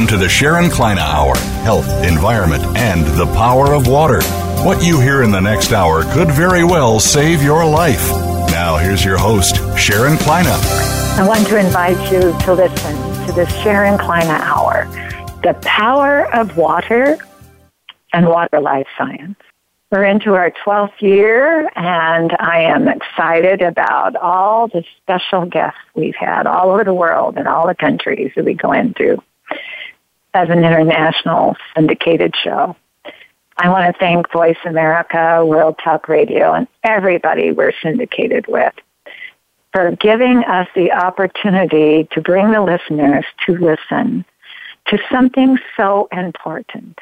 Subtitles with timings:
[0.00, 4.22] Welcome to the Sharon Kleyne Hour Health, Environment, and the Power of Water.
[4.64, 8.08] What you hear in the next hour could very well save your life.
[8.48, 10.46] Now, here's your host, Sharon Kleyne.
[10.46, 14.86] I want to invite you to listen to the Sharon Kleyne Hour
[15.42, 17.18] The Power of Water
[18.14, 19.36] and Water Life Science.
[19.90, 26.16] We're into our 12th year, and I am excited about all the special guests we've
[26.16, 29.22] had all over the world and all the countries that we go into
[30.34, 32.76] as an international syndicated show.
[33.56, 38.72] I want to thank Voice America, World Talk Radio, and everybody we're syndicated with
[39.72, 44.24] for giving us the opportunity to bring the listeners to listen
[44.86, 46.98] to something so important.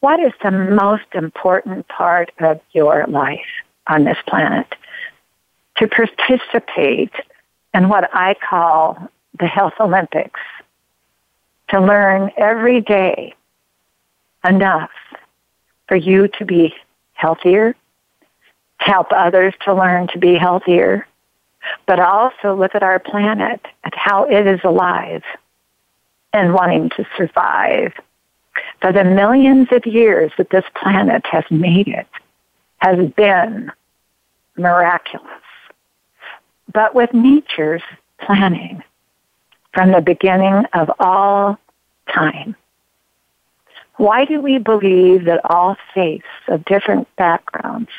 [0.00, 3.40] What is the most important part of your life
[3.86, 4.66] on this planet?
[5.78, 7.12] To participate
[7.74, 10.40] in what I call the Health Olympics
[11.72, 13.34] to learn every day
[14.44, 14.90] enough
[15.88, 16.74] for you to be
[17.14, 17.74] healthier,
[18.76, 21.06] help others to learn to be healthier,
[21.86, 25.22] but also look at our planet, at how it is alive
[26.32, 27.92] and wanting to survive.
[28.80, 32.08] For the millions of years that this planet has made it
[32.78, 33.70] has been
[34.56, 35.26] miraculous.
[36.72, 37.82] But with nature's
[38.18, 38.82] planning,
[39.72, 41.58] from the beginning of all
[42.12, 42.56] time.
[43.96, 47.90] Why do we believe that all faiths of different backgrounds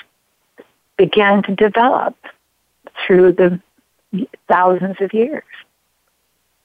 [0.97, 2.15] began to develop
[3.05, 3.59] through the
[4.47, 5.43] thousands of years?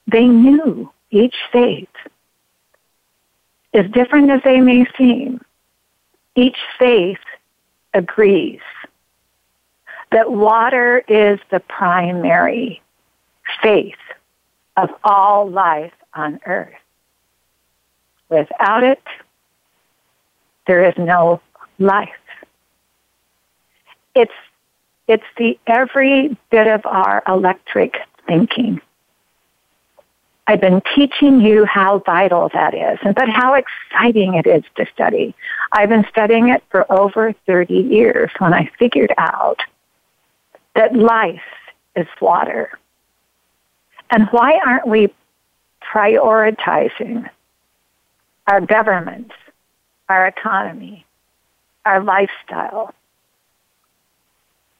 [0.06, 1.88] They knew each faith,
[3.74, 5.40] as different as they may seem,
[6.34, 7.18] each faith
[7.94, 8.60] agrees
[10.10, 12.80] that water is the primary
[13.62, 13.94] faith
[14.76, 16.72] of all life on earth.
[18.28, 19.02] Without it,
[20.66, 21.40] there is no
[21.78, 22.08] life.
[24.14, 24.32] It's,
[25.06, 27.96] it's the every bit of our electric
[28.26, 28.80] thinking.
[30.46, 35.34] I've been teaching you how vital that is, but how exciting it is to study.
[35.72, 39.60] I've been studying it for over 30 years when I figured out
[40.74, 41.42] that life
[41.96, 42.78] is water.
[44.10, 45.12] And why aren't we
[45.82, 47.28] prioritizing
[48.48, 49.34] our governments,
[50.08, 51.04] our economy,
[51.84, 52.94] our lifestyle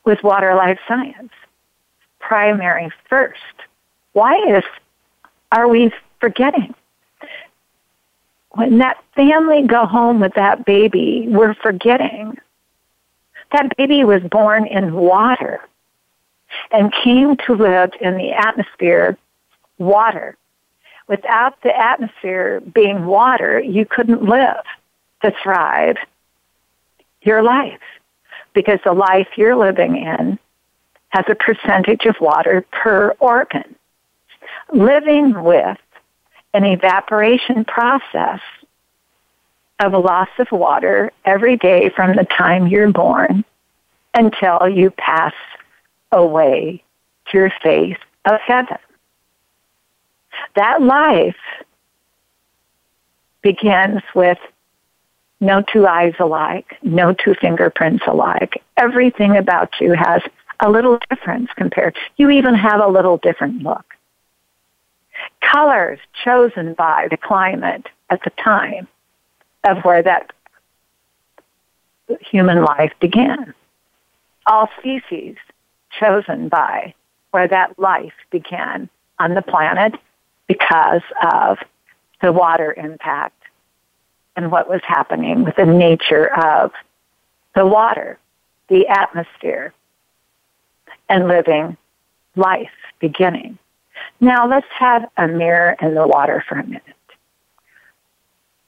[0.05, 1.31] with water life science?
[2.19, 3.39] Primary first.
[4.13, 4.65] Why is
[5.53, 6.75] are we forgetting?
[8.51, 12.39] When that family go home with that baby, we're forgetting.
[13.53, 15.61] That baby was born in water
[16.73, 19.17] and came to live in the atmosphere
[19.79, 20.37] water.
[21.09, 24.63] Without the atmosphere being water, you couldn't live
[25.23, 25.97] to thrive
[27.23, 27.81] your life
[28.53, 30.39] because the life you're living in
[31.09, 33.75] has a percentage of water per organ.
[34.73, 35.79] Living with
[36.53, 38.41] an evaporation process
[39.81, 43.45] of a loss of water every day from the time you're born
[44.13, 45.35] until you pass
[46.13, 46.83] away
[47.31, 48.79] to your face of heaven.
[50.57, 51.37] That life
[53.43, 54.39] begins with
[55.41, 58.63] no two eyes alike, no two fingerprints alike.
[58.77, 60.23] Everything about you has
[60.61, 61.97] a little difference compared.
[62.17, 63.85] You even have a little different look.
[65.41, 68.89] Colors chosen by the climate at the time
[69.65, 70.33] of where that
[72.21, 73.55] human life began.
[74.47, 75.37] All species
[75.99, 76.95] chosen by
[77.31, 78.89] where that life began
[79.19, 79.95] on the planet
[80.49, 81.59] because of
[82.21, 83.41] the water impact
[84.35, 86.73] and what was happening with the nature of
[87.55, 88.19] the water,
[88.69, 89.73] the atmosphere,
[91.09, 91.77] and living
[92.35, 93.59] life beginning.
[94.21, 96.83] Now let's have a mirror in the water for a minute.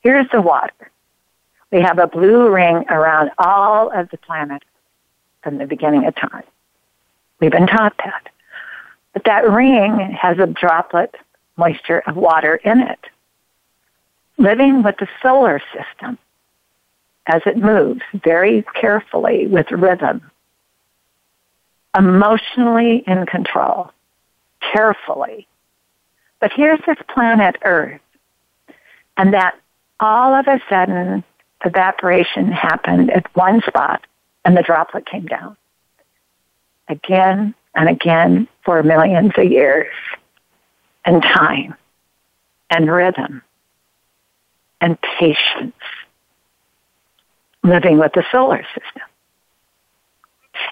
[0.03, 0.91] Here's the water.
[1.71, 4.63] We have a blue ring around all of the planet
[5.43, 6.43] from the beginning of time.
[7.39, 8.29] We've been taught that.
[9.13, 11.15] But that ring has a droplet
[11.61, 12.99] moisture of water in it.
[14.39, 16.19] Living with the solar system
[17.27, 20.31] as it moves very carefully with rhythm.
[21.97, 23.91] Emotionally in control.
[24.73, 25.47] Carefully.
[26.41, 28.01] But here's this planet Earth.
[29.17, 29.55] And that
[30.01, 31.23] all of a sudden
[31.65, 34.07] evaporation happened at one spot
[34.45, 35.57] and the droplet came down
[36.91, 39.93] again and again for millions of years,
[41.05, 41.75] and time,
[42.71, 43.43] and rhythm,
[44.81, 45.75] and patience
[47.63, 49.03] living with the solar system.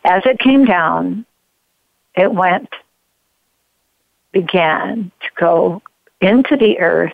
[0.05, 1.25] As it came down,
[2.15, 2.71] it went,
[4.33, 5.83] began to go
[6.21, 7.13] into the earth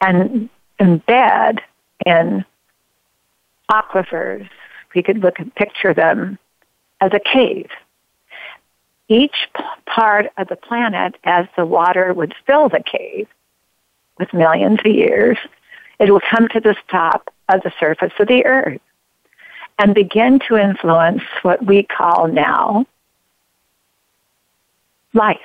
[0.00, 0.48] and
[0.80, 1.60] embed
[2.04, 2.44] in
[3.70, 4.48] aquifers.
[4.94, 6.38] We could look and picture them
[7.00, 7.70] as a cave.
[9.08, 9.48] Each
[9.86, 13.26] part of the planet, as the water would fill the cave
[14.18, 15.38] with millions of years,
[15.98, 18.80] it will come to the top of the surface of the earth
[19.78, 22.84] and begin to influence what we call now
[25.14, 25.38] life.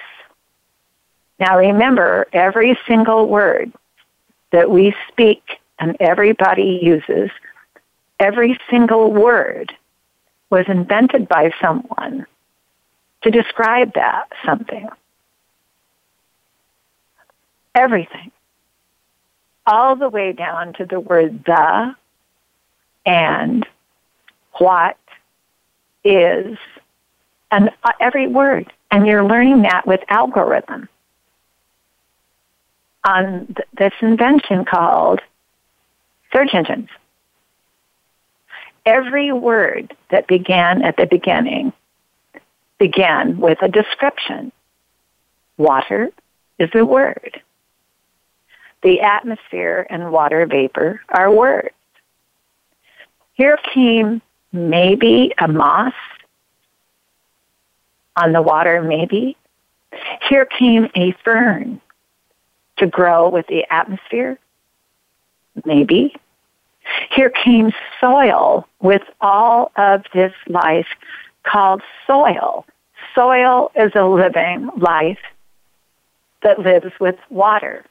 [1.40, 3.72] Now remember, every single word
[4.52, 5.42] that we speak
[5.80, 7.30] and everybody uses,
[8.20, 9.74] every single word
[10.50, 12.26] was invented by someone
[13.24, 14.88] to describe that something.
[17.74, 18.32] Everything.
[19.66, 21.96] All the way down to the word the
[23.06, 23.66] and
[24.54, 24.98] what
[26.04, 26.58] is
[27.50, 28.72] and uh, every word.
[28.92, 30.90] And you're learning that with algorithm
[33.04, 35.22] on th- this invention called
[36.32, 36.90] search engines.
[38.86, 41.74] Every word that began at the beginning
[42.84, 44.52] began with a description.
[45.56, 46.10] Water
[46.60, 47.42] is a word.
[48.82, 51.70] The atmosphere and water vapor are words.
[53.36, 54.22] Here came
[54.52, 55.94] maybe a moss
[58.18, 59.38] on the water, maybe.
[60.28, 61.80] Here came a fern
[62.80, 64.38] to grow with the atmosphere?
[65.64, 66.18] Maybe.
[67.16, 67.72] Here came
[68.02, 70.88] soil with all of this life
[71.44, 72.66] called soil.
[73.16, 75.20] Soil is a living life
[76.42, 77.86] that lives with water.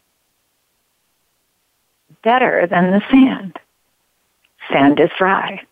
[2.23, 3.59] Better than the sand.
[4.71, 5.63] Sand is dry.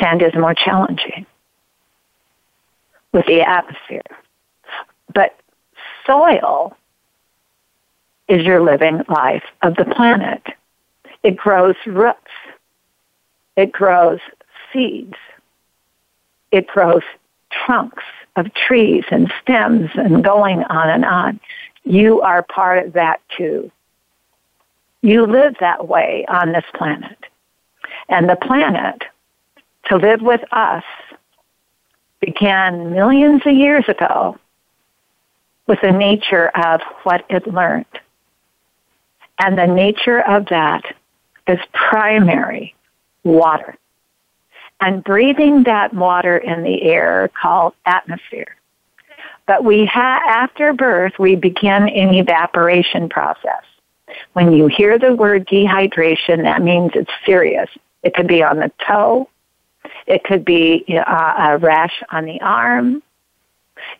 [0.00, 1.26] Sand is more challenging
[3.12, 4.02] with the atmosphere.
[5.14, 5.38] But
[6.06, 6.76] soil
[8.28, 10.42] is your living life of the planet.
[11.22, 12.18] It grows roots.
[13.56, 14.18] It grows
[14.72, 15.14] seeds.
[16.54, 17.02] It grows
[17.50, 18.04] trunks
[18.36, 21.40] of trees and stems and going on and on.
[21.82, 23.72] You are part of that too.
[25.02, 27.18] You live that way on this planet.
[28.08, 29.02] And the planet,
[29.86, 30.84] to live with us,
[32.20, 34.38] began millions of years ago
[35.66, 37.84] with the nature of what it learned.
[39.40, 40.84] And the nature of that
[41.48, 42.76] is primary
[43.24, 43.76] water.
[44.80, 48.56] And breathing that water in the air called atmosphere.
[49.46, 53.62] But we have, after birth, we begin an evaporation process.
[54.32, 57.68] When you hear the word dehydration, that means it's serious.
[58.02, 59.28] It could be on the toe.
[60.06, 63.02] It could be uh, a rash on the arm.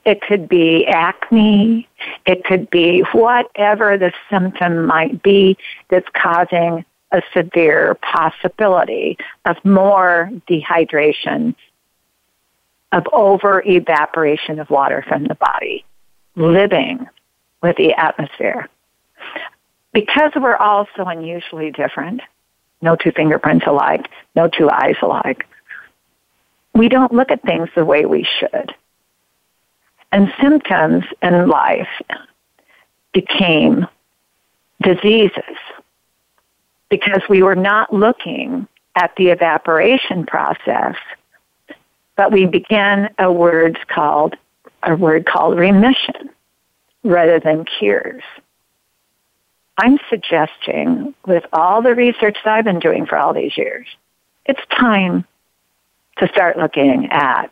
[0.04, 1.88] It could be acne.
[2.26, 5.56] It could be whatever the symptom might be
[5.88, 6.84] that's causing
[7.14, 11.54] a severe possibility of more dehydration,
[12.92, 15.84] of over evaporation of water from the body,
[16.36, 17.06] living
[17.62, 18.68] with the atmosphere.
[19.92, 22.20] Because we're all so unusually different,
[22.82, 25.46] no two fingerprints alike, no two eyes alike,
[26.74, 28.74] we don't look at things the way we should
[30.14, 31.88] and symptoms in life
[33.12, 33.84] became
[34.80, 35.58] diseases
[36.88, 40.96] because we were not looking at the evaporation process,
[42.16, 44.36] but we began a word called
[44.82, 46.30] a word called remission
[47.02, 48.22] rather than cures.
[49.78, 53.86] I'm suggesting with all the research that I've been doing for all these years,
[54.44, 55.24] it's time
[56.18, 57.50] to start looking at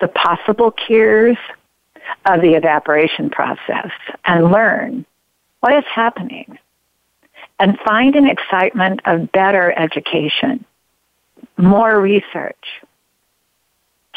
[0.00, 1.36] the possible cures
[2.24, 3.92] of the evaporation process
[4.24, 5.06] and learn
[5.60, 6.58] what is happening
[7.58, 10.64] and find an excitement of better education,
[11.56, 12.64] more research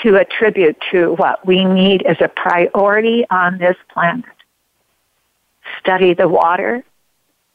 [0.04, 4.26] to attribute to what we need as a priority on this planet.
[5.80, 6.84] Study the water,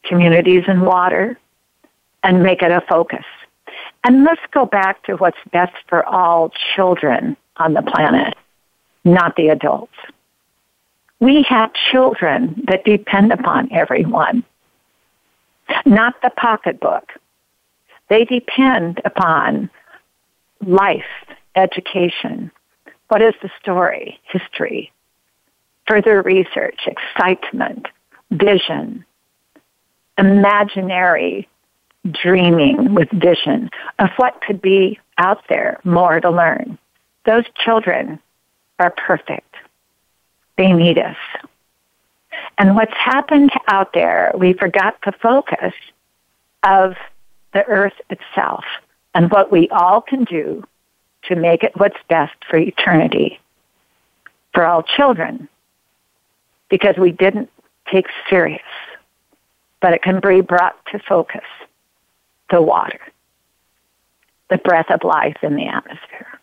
[0.03, 1.37] communities in water,
[2.23, 3.25] and make it a focus.
[4.03, 8.35] And let's go back to what's best for all children on the planet,
[9.05, 9.93] not the adults.
[11.19, 14.43] We have children that depend upon everyone,
[15.85, 17.11] not the pocketbook.
[18.09, 19.69] They depend upon
[20.65, 21.03] life,
[21.55, 22.51] education.
[23.07, 24.91] What is the story, history,
[25.87, 27.87] further research, excitement,
[28.31, 29.05] vision,
[30.17, 31.47] imaginary
[32.09, 36.77] dreaming with vision of what could be out there, more to learn.
[37.25, 38.19] Those children
[38.79, 39.55] are perfect.
[40.57, 41.17] They need us.
[42.57, 45.73] And what's happened out there, we forgot the focus
[46.63, 46.95] of
[47.53, 48.63] the earth itself
[49.13, 50.63] and what we all can do
[51.23, 53.39] to make it what's best for eternity
[54.53, 55.47] for all children
[56.69, 57.49] because we didn't
[57.91, 58.61] take serious.
[59.81, 61.45] But it can be brought to focus
[62.49, 62.99] the water,
[64.49, 66.40] the breath of life in the atmosphere.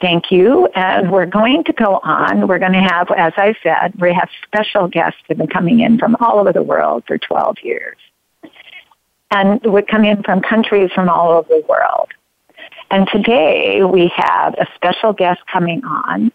[0.00, 0.66] Thank you.
[0.74, 2.46] And we're going to go on.
[2.46, 5.80] We're going to have, as I said, we have special guests that have been coming
[5.80, 7.96] in from all over the world for 12 years.
[9.30, 12.10] And would come in from countries from all over the world.
[12.90, 16.30] And today we have a special guest coming on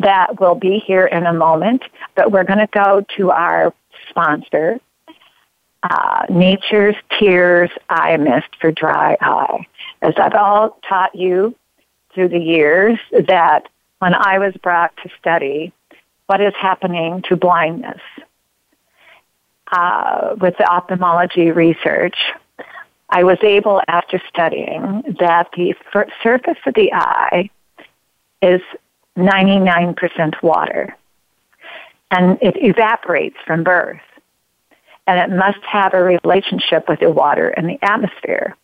[0.00, 1.82] that will be here in a moment,
[2.16, 3.72] but we're going to go to our
[4.10, 4.80] sponsor,
[5.82, 9.66] uh, Nature's Tears Eye Mist for Dry Eye.
[10.02, 11.54] As I've all taught you
[12.14, 13.68] through the years, that
[13.98, 15.72] when I was brought to study
[16.26, 18.00] what is happening to blindness
[19.72, 22.16] uh, with the ophthalmology research,
[23.10, 25.74] I was able, after studying, that the
[26.22, 27.50] surface of the eye
[28.42, 28.60] is
[29.16, 30.96] 99% water.
[32.10, 34.00] And it evaporates from birth.
[35.06, 38.56] And it must have a relationship with the water and the atmosphere.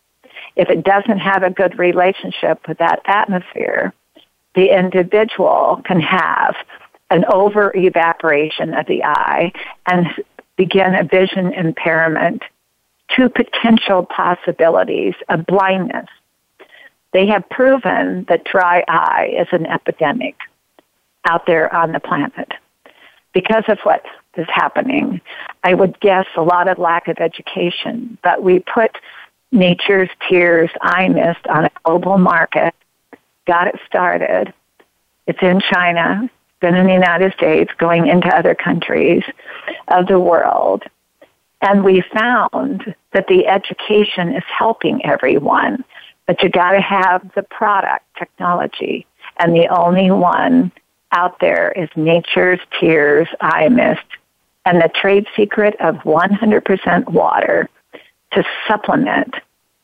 [0.55, 3.93] If it doesn't have a good relationship with that atmosphere,
[4.55, 6.55] the individual can have
[7.09, 9.51] an over evaporation of the eye
[9.85, 10.07] and
[10.57, 12.43] begin a vision impairment
[13.15, 16.07] two potential possibilities of blindness.
[17.13, 20.35] They have proven that dry eye is an epidemic
[21.25, 22.53] out there on the planet.
[23.33, 24.05] Because of what
[24.35, 25.21] is happening,
[25.63, 28.91] I would guess a lot of lack of education, but we put
[29.51, 32.73] Nature's Tears Eye Mist on a global market,
[33.45, 34.53] got it started.
[35.27, 36.29] It's in China,
[36.61, 39.23] been in the United States, going into other countries
[39.87, 40.83] of the world.
[41.61, 45.83] And we found that the education is helping everyone,
[46.25, 49.05] but you got to have the product technology.
[49.37, 50.71] And the only one
[51.11, 54.01] out there is Nature's Tears Eye Mist
[54.65, 57.69] and the trade secret of 100% water
[58.33, 59.35] to supplement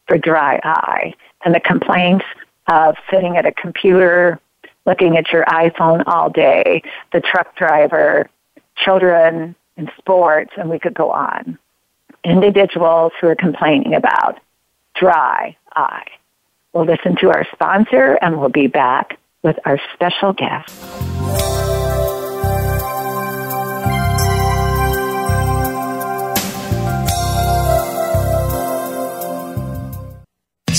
[0.08, 1.14] for dry eye.
[1.44, 2.26] And the complaints
[2.68, 4.40] of sitting at a computer,
[4.86, 6.82] looking at your iPhone all day,
[7.14, 8.30] the truck driver,
[8.76, 11.58] children in sports, and we could go on
[12.24, 14.40] individuals who are complaining about
[14.96, 16.08] dry eye.
[16.74, 20.74] We'll listen to our sponsor and we'll be back with our special guest.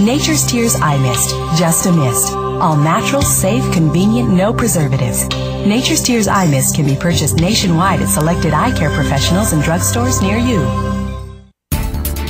[0.00, 2.32] Nature's Tears Eye Mist, just a mist.
[2.32, 5.28] All natural, safe, convenient, no preservatives.
[5.66, 10.20] Nature's Tears Eye Mist can be purchased nationwide at selected eye care professionals and drugstores
[10.20, 10.93] near you.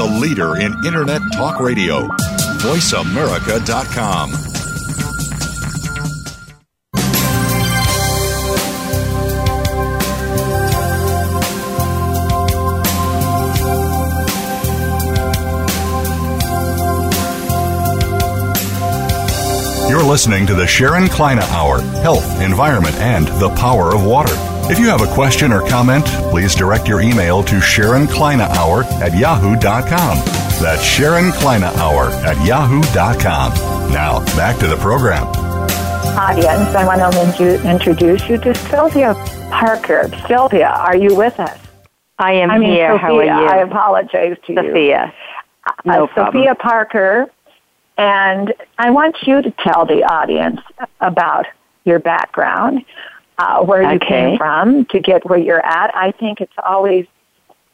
[0.00, 2.08] the leader in Internet talk radio.
[2.62, 4.30] VoiceAmerica.com.
[19.90, 24.49] You're listening to the Sharon Kleyne Hour Health, Environment, and the Power of Water.
[24.70, 28.84] If you have a question or comment, please direct your email to Sharon Kleyne Hour
[29.02, 30.18] at yahoo.com.
[30.62, 33.52] That's Sharon Kleyne Hour at yahoo.com.
[33.92, 35.26] Now, back to the program.
[36.16, 39.14] Audience, I want to introduce you to Sylvia
[39.50, 40.08] Parker.
[40.28, 41.58] Sylvia, are you with us?
[42.20, 42.92] I am I mean, here.
[42.92, 43.30] Sophia, How are you?
[43.30, 44.58] I apologize to you.
[44.62, 45.12] Sophia.
[45.84, 46.44] No uh, problem.
[46.44, 47.26] Sophia Parker,
[47.98, 50.60] and I want you to tell the audience
[51.00, 51.46] about
[51.84, 52.84] your background,
[53.40, 54.06] uh, where you Okay.
[54.06, 55.94] came from to get where you're at.
[55.96, 57.06] I think it's always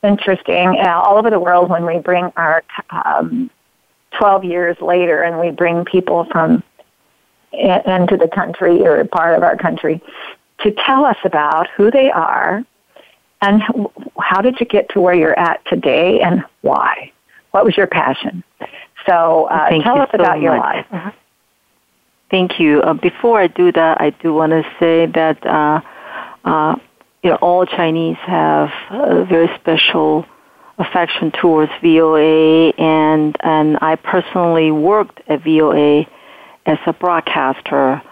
[0.03, 3.51] interesting uh, all over the world when we bring our um,
[4.13, 6.63] 12 years later and we bring people from
[7.53, 10.01] into the country or part of our country
[10.63, 12.63] to tell us about who they are
[13.43, 13.63] and
[14.21, 17.11] how did you get to where you're at today and why?
[17.51, 18.45] What was your passion?
[19.07, 20.87] So uh, tell you us so about your much.
[20.93, 21.15] life.
[22.31, 22.81] Thank you.
[22.83, 25.81] Uh, before I do that, I do want to say that uh,
[26.45, 26.77] uh,
[27.23, 30.27] you know all Chinese have a very special
[30.79, 36.07] affection towards VOA, and and I personally worked at VOA
[36.67, 38.03] as a broadcaster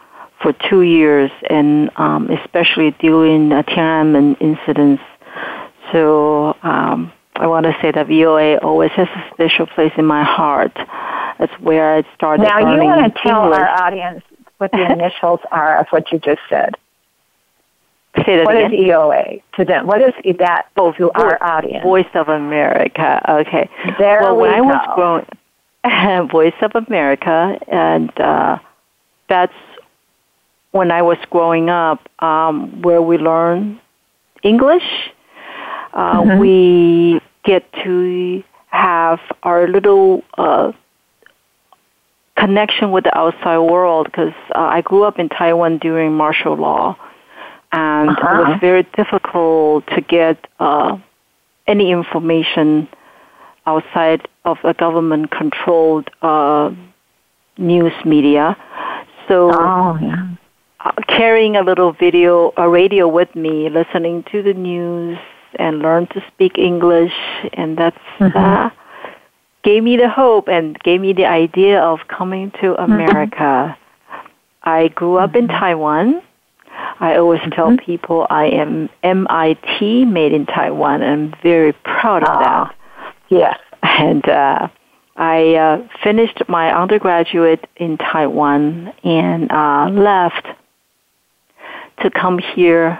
[0.40, 5.02] for two years, and um, especially during uh, Tiananmen incidents.
[5.90, 10.22] So um, I want to say that VOA always has a special place in my
[10.22, 10.76] heart.
[11.38, 13.58] That's where I started Now you want to tell English.
[13.58, 14.22] our audience
[14.58, 16.74] what the initials are of what you just said.
[18.24, 18.86] Say that What is again.
[18.86, 19.24] VOA
[19.56, 19.86] to them?
[19.88, 21.82] What is that to our audience?
[21.82, 23.20] Voice of America.
[23.28, 23.68] Okay.
[23.98, 24.94] There well, we when I was go.
[24.94, 28.58] growing, Voice of America, and uh,
[29.28, 29.52] that's
[30.70, 33.80] when I was growing up, um, where we learn
[34.42, 35.10] English.
[35.92, 36.38] Uh, Mm-hmm.
[36.40, 40.72] We get to have our little uh,
[42.44, 46.96] connection with the outside world because uh, I grew up in Taiwan during martial law,
[47.72, 48.42] and it Uh-huh.
[48.42, 50.36] was very difficult to get
[50.66, 50.96] uh,
[51.66, 52.66] any information
[53.72, 56.70] outside of a government-controlled uh,
[57.56, 58.46] news media.
[59.28, 60.26] So Oh, yeah.
[60.84, 65.18] uh, carrying a little video, a radio with me, listening to the news,
[65.62, 67.16] and learn to speak English,
[67.60, 68.68] and that's uh,
[69.64, 73.76] gave me the hope and gave me the idea of coming to America.
[74.62, 76.22] I grew up in Taiwan.
[77.00, 81.02] I always tell people I am MIT, made in Taiwan.
[81.02, 82.40] I'm very proud of Ah.
[82.68, 82.76] that
[83.28, 83.58] Yes.
[83.82, 84.68] and uh,
[85.16, 90.46] I uh, finished my undergraduate in Taiwan and uh, left
[92.02, 92.98] to come here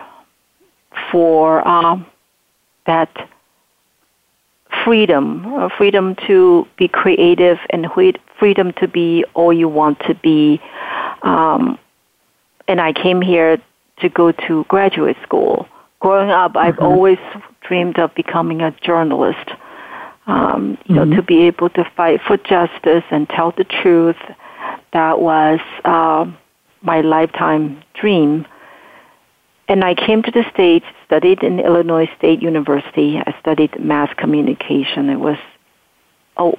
[1.10, 2.06] for um,
[2.86, 3.10] that
[4.84, 7.86] freedom, uh, freedom to be creative and
[8.38, 10.60] freedom to be all you want to be.
[11.22, 11.78] Um,
[12.68, 13.58] and I came here
[14.00, 15.66] to go to graduate school.
[16.00, 17.18] Growing up, I've always
[17.62, 19.50] dreamed of becoming a journalist.
[20.26, 24.16] Um, you know, to be able to fight for justice and tell the truth.
[24.92, 26.38] That was um
[26.84, 28.46] my lifetime dream.
[29.68, 33.18] And I came to the States, studied in Illinois State University.
[33.24, 35.08] I studied mass communication.
[35.08, 35.36] It was
[36.36, 36.50] a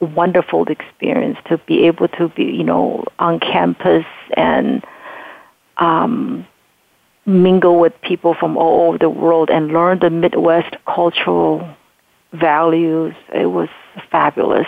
[0.00, 4.04] wonderful experience to be able to be, you know, on campus
[4.36, 4.84] and
[5.78, 6.46] um,
[7.24, 11.66] mingle with people from all over the world and learn the Midwest cultural
[12.34, 13.14] values.
[13.34, 13.70] It was
[14.10, 14.66] fabulous.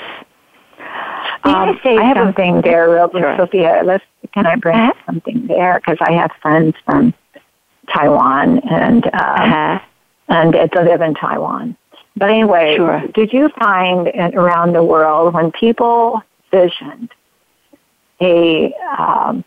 [1.44, 3.36] May Um, I say I have a- something there, real quick, Sure.
[3.36, 3.82] Sophia?
[3.84, 4.92] Let's, can I bring Uh-huh.
[5.04, 5.74] something there?
[5.84, 7.12] Because I have friends from
[7.92, 9.78] Taiwan and uh, Uh-huh.
[10.28, 11.76] and uh, to live in Taiwan.
[12.16, 13.02] But anyway, Sure.
[13.14, 17.10] did you find it around the world when people visioned
[18.20, 19.44] a um,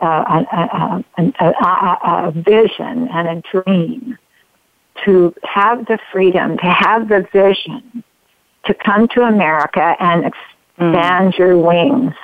[0.00, 4.16] a, a, a, vision and a dream
[5.04, 8.04] to have the freedom, to have the vision
[8.66, 12.14] to come to America and expand your wings,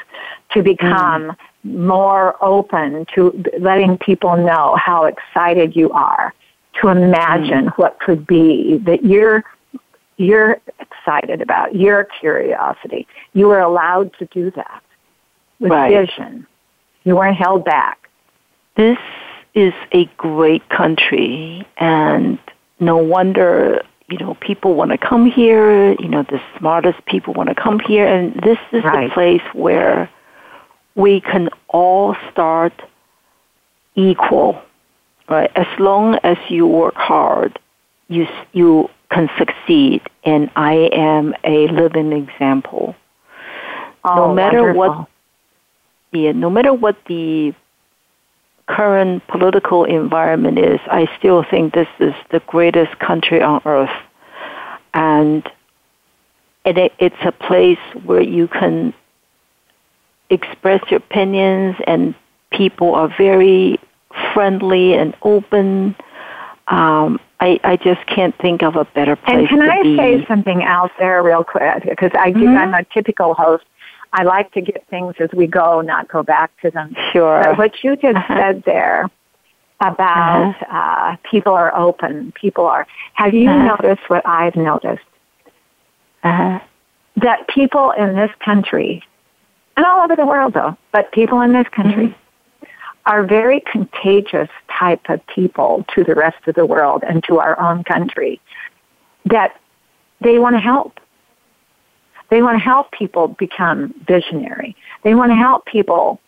[0.52, 6.32] to become more open to letting people know how excited you are,
[6.80, 7.72] to imagine mm.
[7.76, 9.44] what could be that you're
[10.16, 13.06] you're excited about, your curiosity.
[13.32, 14.82] You were allowed to do that
[15.60, 16.06] with Right.
[16.06, 16.46] vision.
[17.04, 18.10] You weren't held back.
[18.76, 18.98] This
[19.54, 22.38] is a great country, and
[22.80, 25.92] no wonder you know people want to come here.
[25.92, 29.08] You know, the smartest people want to come here, and this is Right.
[29.08, 30.08] the place where
[30.94, 32.72] we can all start
[33.94, 34.60] equal.
[35.28, 37.56] Right, as long as you work hard,
[38.08, 42.96] you you can succeed, and I am a living example.
[44.04, 44.96] Oh, no matter wonderful.
[44.98, 45.08] what
[46.12, 47.54] yeah, no matter what the
[48.66, 53.90] current political environment is, I still think this is the greatest country on earth.
[54.94, 55.48] And,
[56.64, 58.94] and it, it's a place where you can
[60.30, 62.14] express your opinions and
[62.50, 63.78] people are very
[64.32, 65.94] friendly and open.
[66.68, 69.96] Um, I, I just can't think of a better place And can I be.
[69.96, 71.84] say something else there real quick?
[71.88, 72.58] Because I do, Mhm.
[72.58, 73.64] I'm a typical host.
[74.12, 76.94] I like to get things as we go, not go back to them.
[77.12, 77.42] Sure.
[77.44, 78.36] But what you just Uh-huh.
[78.36, 79.08] said there
[79.80, 82.86] about uh, people are open, people are.
[83.14, 83.76] Have you Uh-huh.
[83.76, 85.04] noticed what I've noticed?
[86.22, 86.58] Uh-huh.
[87.16, 89.02] That people in this country,
[89.80, 92.66] and all over the world though, but people in this country Mm-hmm.
[93.06, 97.58] are very contagious type of people to the rest of the world and to our
[97.58, 98.40] own country.
[99.24, 99.58] That
[100.20, 101.00] they want to help.
[102.28, 104.76] They want to help people become visionary.
[105.02, 106.20] They want to help people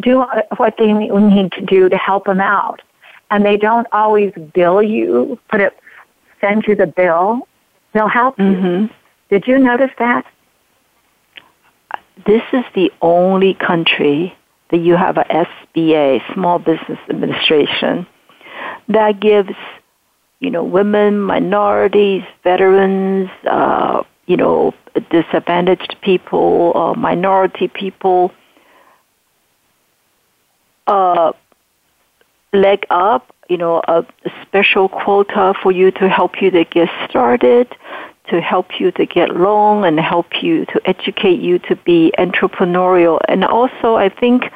[0.00, 0.24] do
[0.56, 2.80] what they need to do to help them out.
[3.30, 5.78] And they don't always bill you, put it,
[6.40, 7.46] send you the bill.
[7.92, 8.54] They'll help you.
[8.54, 8.86] hmm
[9.28, 10.24] Did you notice that?
[12.26, 14.36] This is the only country
[14.70, 18.06] that you have a SBA, Small Business Administration,
[18.88, 19.54] that gives,
[20.40, 24.72] you know, women, minorities, veterans, uh, you know,
[25.10, 28.32] disadvantaged people, uh, minority people,
[30.86, 31.32] uh,
[32.52, 34.06] leg up, you know, a,
[34.42, 37.74] special quota for you to help you to get started,
[38.28, 43.20] to help you to get loan and help you to educate you to be entrepreneurial.
[43.28, 44.50] And also, I think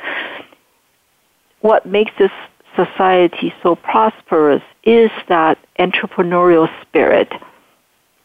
[1.60, 2.30] what makes this
[2.76, 7.32] society so prosperous is that entrepreneurial spirit.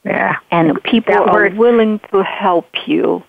[0.06, 0.36] Yeah.
[0.52, 3.24] And people That are word- willing to help you.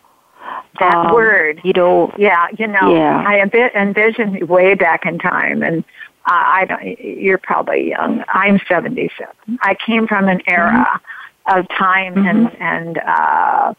[0.80, 1.60] That Um, word.
[1.64, 3.22] You know, Yeah, you know, Yeah.
[3.26, 5.84] I envi- envision way back in time, and
[6.26, 6.98] I I don't.
[7.00, 8.24] You're probably young.
[8.32, 9.58] I'm 77.
[9.62, 11.00] I came from an era
[11.46, 13.74] of time and and uh,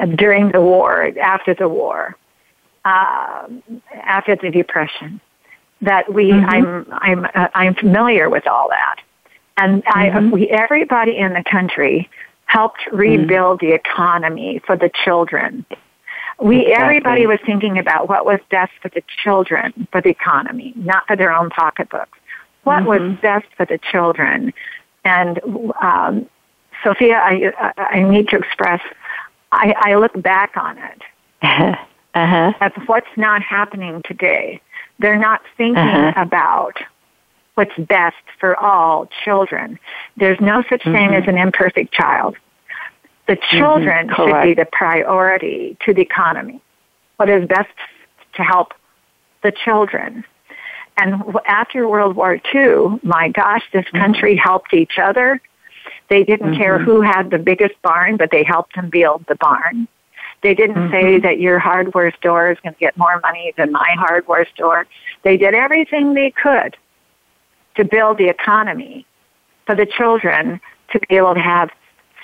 [0.00, 2.16] uh, during the war, after the war,
[2.84, 3.46] uh,
[3.94, 5.20] after the depression,
[5.82, 6.32] that we.
[6.32, 8.96] I'm I'm uh, I'm familiar with all that,
[9.56, 12.08] and I we everybody in the country
[12.44, 15.64] helped rebuild the economy for the children.
[16.40, 16.84] We Exactly.
[16.84, 21.16] everybody was thinking about what was best for the children, for the economy, not for
[21.16, 22.18] their own pocketbooks.
[22.62, 24.52] What was best for the children,
[25.04, 25.40] and
[25.80, 26.28] um,
[26.84, 28.80] Sophia, I I I need to express.
[29.50, 31.02] I, I look back on it
[31.42, 32.52] uh-huh.
[32.60, 34.60] at what's not happening today.
[34.98, 36.20] They're not thinking Uh-huh.
[36.20, 36.76] about
[37.54, 39.78] what's best for all children.
[40.16, 42.36] There's no such thing as an imperfect child.
[43.26, 46.60] The children should be the priority to the economy.
[47.16, 47.68] What is best
[48.34, 48.74] to help
[49.42, 50.24] the children?
[50.96, 55.40] And after World War II, my gosh, this country helped each other.
[56.08, 56.84] They didn't care mm-hmm.
[56.84, 59.88] who had the biggest barn, but they helped them build the barn.
[60.42, 61.22] They didn't say mm-hmm.
[61.26, 64.86] that your hardware store is going to get more money than my hardware store.
[65.24, 66.76] They did everything they could
[67.76, 69.06] to build the economy
[69.66, 70.60] for the children
[70.92, 71.70] to be able to have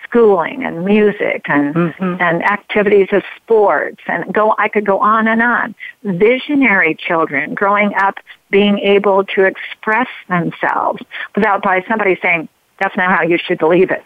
[0.05, 2.17] schooling and music and mm-hmm.
[2.21, 5.75] and activities of sports and go I could go on and on.
[6.05, 8.19] Visionary children growing up
[8.51, 11.03] being able to express themselves
[11.35, 12.49] without by somebody saying,
[12.81, 14.05] That's not how you should believe it.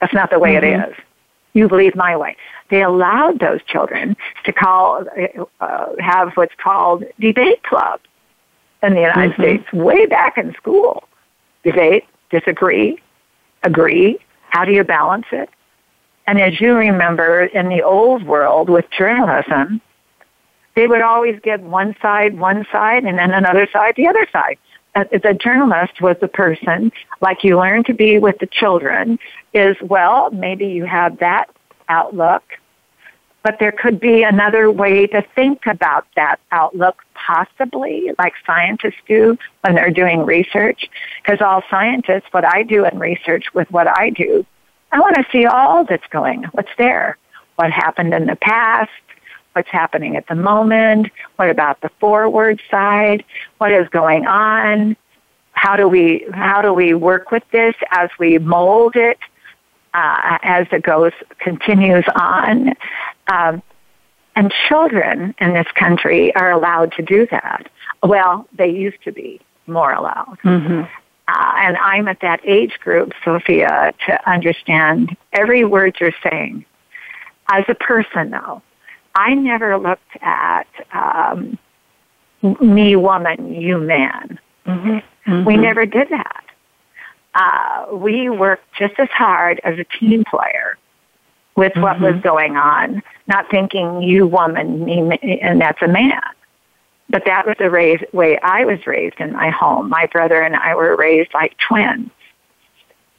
[0.00, 0.94] That's not the way it is.
[1.54, 2.36] You believe my way.
[2.70, 5.04] They allowed those children to call,
[5.60, 8.00] uh, have what's called debate club
[8.82, 11.04] in the United States way back in school.
[11.64, 13.00] Debate, disagree,
[13.62, 14.18] agree.
[14.50, 15.48] How do you balance it?
[16.26, 19.80] And as you remember, in the old world with journalism,
[20.74, 24.58] they would always give one side one side and then another side the other side.
[24.96, 29.18] Uh, The journalist was the person, like you learn to be with the children,
[29.52, 31.46] is, well, maybe you have that
[31.88, 32.42] outlook,
[33.42, 39.38] but there could be another way to think about that outlook, possibly, like scientists do
[39.60, 40.80] when they're doing research.
[41.22, 44.44] Because all scientists, what I do in research with what I do,
[44.90, 47.18] I want to see all that's going, what's there,
[47.56, 48.90] what happened in the past,
[49.56, 53.24] what's happening at the moment, what about the forward side,
[53.56, 54.94] what is going on,
[55.52, 59.18] how do we how do we work with this as we mold it
[59.94, 62.74] uh, as it goes continues on.
[63.28, 63.62] Um,
[64.36, 67.70] and children in this country are allowed to do that.
[68.02, 70.38] Well, they used to be more allowed.
[70.44, 70.82] Mm-hmm.
[71.28, 76.66] Uh, and I'm at that age group, Sophia, to understand every word you're saying.
[77.48, 78.60] As a person, though,
[79.16, 81.58] I never looked at um,
[82.60, 84.38] me woman, you man.
[84.66, 85.44] Mm-hmm.
[85.44, 86.44] We never did that.
[87.34, 90.76] Uh, we worked just as hard as a team player
[91.56, 96.20] with what was going on, not thinking you woman, me, and that's a man.
[97.08, 99.88] But that was the raise, way I was raised in my home.
[99.88, 102.10] My brother and I were raised like twins.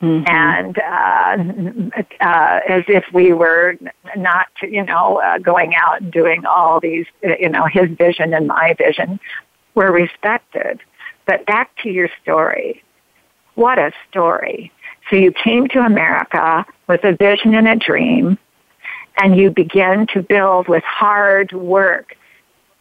[0.01, 0.27] Mm-hmm.
[0.27, 3.77] And uh, uh, as if we were
[4.15, 8.33] not, you know, uh, going out and doing all these, uh, you know, his vision
[8.33, 9.19] and my vision
[9.73, 10.81] were respected.
[11.25, 12.83] But back to your story.
[13.55, 14.71] What a story.
[15.10, 18.38] So you came to America with a vision and a dream,
[19.17, 22.15] and you began to build with hard work.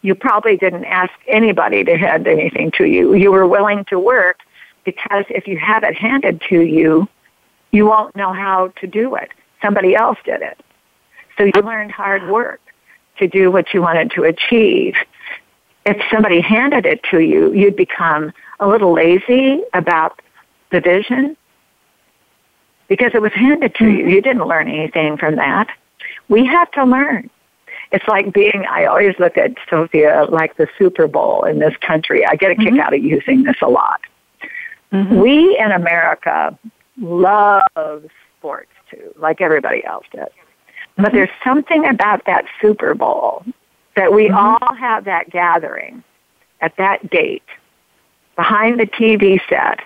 [0.03, 3.15] You probably didn't ask anybody to hand anything to you.
[3.15, 4.41] You were willing to work
[4.87, 7.09] because if you have it handed to you,
[7.73, 9.29] you won't know how to do it.
[9.61, 10.57] Somebody else did it.
[11.37, 12.61] So you learned hard work
[13.17, 14.95] to do what you wanted to achieve.
[15.85, 20.21] If somebody handed it to you, you'd become a little lazy about
[20.71, 21.35] the vision
[22.87, 24.07] because it was handed to you.
[24.07, 25.67] You didn't learn anything from that.
[26.29, 27.29] We have to learn.
[27.91, 32.25] It's like being, I always look at Sophia like the Super Bowl in this country.
[32.25, 32.79] I get a kick mm-hmm.
[32.79, 33.99] out of using this a lot.
[34.91, 35.19] Mm-hmm.
[35.19, 36.57] We in America
[36.99, 38.05] love
[38.37, 40.27] sports too, like everybody else does.
[40.95, 41.15] But mm-hmm.
[41.15, 43.43] there's something about that Super Bowl
[43.95, 44.35] that we mm-hmm.
[44.35, 46.03] all have that gathering
[46.61, 47.43] at that date
[48.35, 49.79] behind the TV set,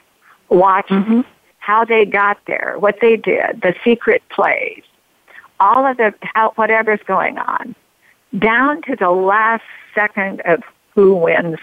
[0.50, 1.22] watching mm-hmm.
[1.60, 4.84] how they got there, what they did, the secret plays,
[5.60, 7.76] all of the how, whatever's going on,
[8.38, 9.64] down to the last
[9.96, 10.62] second of
[10.94, 11.58] who wins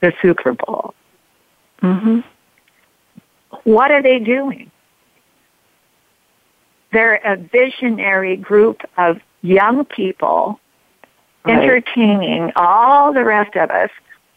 [0.00, 0.94] the Super Bowl.
[1.82, 2.20] Mm-hmm.
[3.64, 4.70] What are they doing?
[6.92, 10.60] They're a visionary group of young people
[11.44, 11.58] right.
[11.58, 13.90] entertaining all the rest of us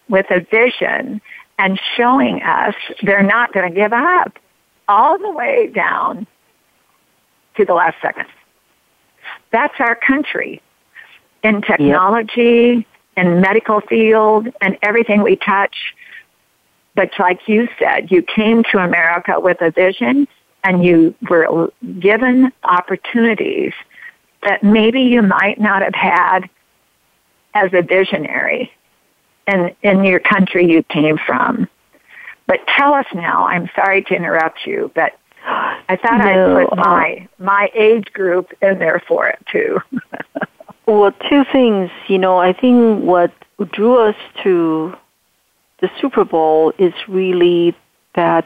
[0.10, 1.22] with a vision
[1.58, 4.38] and showing us they're not going to give up
[4.88, 6.26] all the way down
[7.58, 8.26] to the last second.
[9.52, 10.62] That's our country
[11.44, 13.26] in technology, yep.
[13.26, 15.96] in medical field, and everything we touch.
[17.00, 20.28] But like you said, you came to America with a vision
[20.66, 23.72] and you were given opportunities
[24.44, 26.50] that maybe you might not have had
[27.54, 28.74] as a visionary
[29.48, 31.70] in, in your country you came from.
[32.48, 36.78] But tell us now, I'm sorry to interrupt you, but I thought no, I'd put
[36.80, 39.80] my, uh, my age group in there for it too.
[40.86, 43.32] well, two things, you know, I think what
[43.72, 44.98] drew us to
[45.82, 47.76] the Super Bowl is really
[48.16, 48.46] that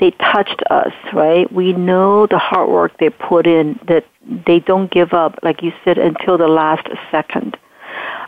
[0.00, 1.50] they touched us, right?
[1.52, 4.04] We know the hard work they put in, that
[4.46, 7.56] they don't give up, like you said, until the last second.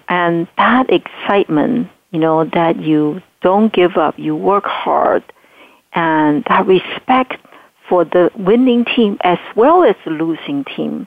[0.09, 5.25] And that excitement, you know, that you don't give up, you work hard,
[5.93, 7.35] and that respect
[7.89, 11.07] for the winning team as well as the losing team.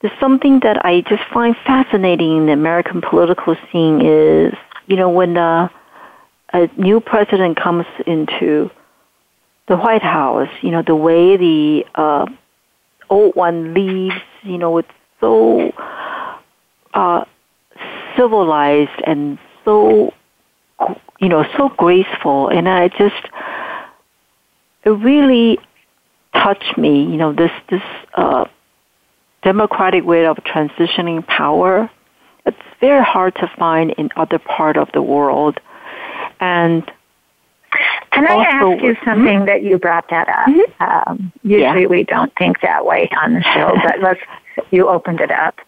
[0.00, 4.52] There's something that I just find fascinating in the American political scene is,
[4.86, 5.70] you know, when a,
[6.52, 8.70] a new president comes into
[9.68, 12.26] the White House, you know, the way the uh,
[13.08, 14.88] old one leaves, you know, it's
[15.20, 15.72] so
[16.94, 17.24] uh,
[18.16, 20.12] civilized and so,
[21.20, 22.48] you know, so graceful.
[22.48, 23.28] And I just,
[24.84, 25.58] it really
[26.34, 27.82] touched me, you know, this, this,
[28.14, 28.46] uh,
[29.42, 31.90] democratic way of transitioning power.
[32.46, 35.60] It's very hard to find in other part of the world.
[36.42, 36.90] And
[38.10, 39.46] can I ask you something mm-hmm.
[39.46, 40.48] that you brought that up?
[40.48, 40.82] Mm-hmm.
[40.82, 41.86] Um, usually yeah.
[41.86, 44.20] we don't think that way on the show, but let's,
[44.72, 45.60] you opened it up.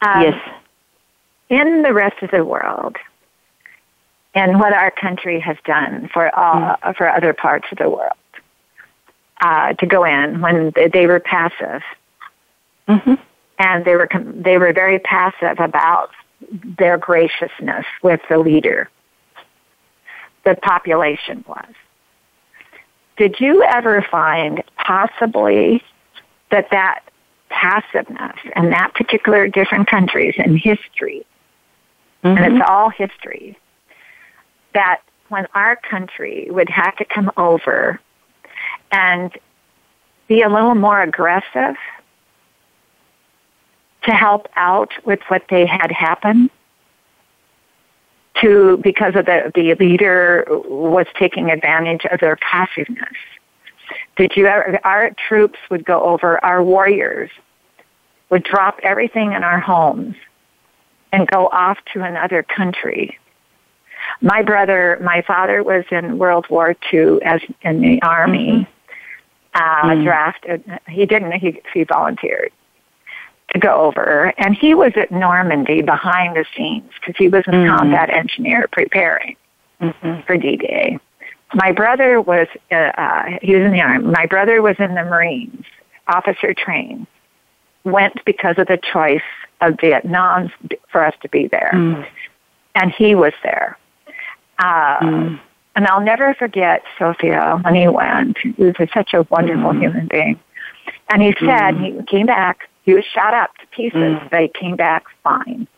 [0.00, 0.54] Um, yes.
[1.50, 2.96] In the rest of the world,
[4.34, 6.92] and what our country has done for all, mm-hmm.
[6.92, 8.12] for other parts of the world,
[9.40, 11.82] uh, to go in when they were passive,
[12.88, 13.14] mm-hmm.
[13.60, 16.10] and they were they were very passive about
[16.76, 18.90] their graciousness with the leader
[20.44, 21.72] the population was.
[23.16, 25.82] Did you ever find possibly
[26.50, 27.00] that that
[27.50, 31.26] passiveness in that particular different countries in history,
[32.22, 32.36] mm-hmm.
[32.36, 33.58] and it's all history,
[34.74, 38.00] that when our country would have to come over
[38.92, 39.36] and
[40.28, 41.76] be a little more aggressive
[44.04, 46.50] to help out with what they had happen,
[48.40, 53.16] to because of the the leader was taking advantage of their passiveness.
[54.16, 57.30] Did you ever, our troops would go over, our warriors
[58.30, 60.16] would drop everything in our homes
[61.12, 63.18] and go off to another country.
[64.20, 68.68] My brother, my father was in World War II as in the army,
[69.54, 69.62] mm-hmm.
[69.62, 70.04] uh, mm-hmm.
[70.04, 70.80] drafted.
[70.88, 71.32] He didn't.
[71.32, 72.52] He he volunteered,
[73.50, 74.32] to go over.
[74.38, 77.76] And he was at Normandy behind the scenes because he was a mm-hmm.
[77.76, 79.36] combat engineer preparing
[79.80, 80.20] mm-hmm.
[80.26, 80.98] for D-Day.
[81.54, 84.06] my brother was uh, uh, he was in the army.
[84.06, 85.64] My brother was in the Marines,
[86.06, 87.06] officer trained.
[87.84, 89.22] Went because of the choice
[89.60, 90.52] of Vietnam
[90.90, 92.06] for us to be there, mm.
[92.74, 93.78] and he was there.
[94.58, 95.40] Uh, mm.
[95.74, 98.36] And I'll never forget Sophia when he went.
[98.38, 99.80] He was such a wonderful mm.
[99.80, 100.40] human being.
[101.08, 101.98] And he said mm.
[101.98, 102.67] he came back.
[102.88, 104.30] He was shot up to pieces, mm.
[104.30, 105.68] but he came back fine.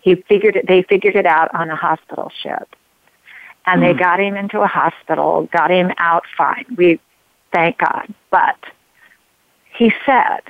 [0.00, 0.66] He figured it.
[0.66, 2.74] They figured it out on a hospital ship
[3.66, 3.98] and they hmm.
[3.98, 6.64] got him into a hospital, got him out fine.
[6.76, 6.98] We
[7.52, 8.12] thank God.
[8.30, 8.56] But
[9.76, 10.40] he said,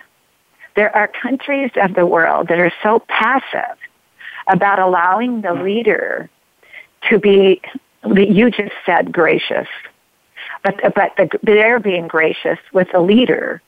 [0.75, 3.77] there are countries of the world that are so passive
[4.49, 6.31] about allowing the leader
[7.11, 7.61] to be,
[8.07, 9.69] you just said gracious,
[10.63, 13.61] but, but the, they're being gracious with the leader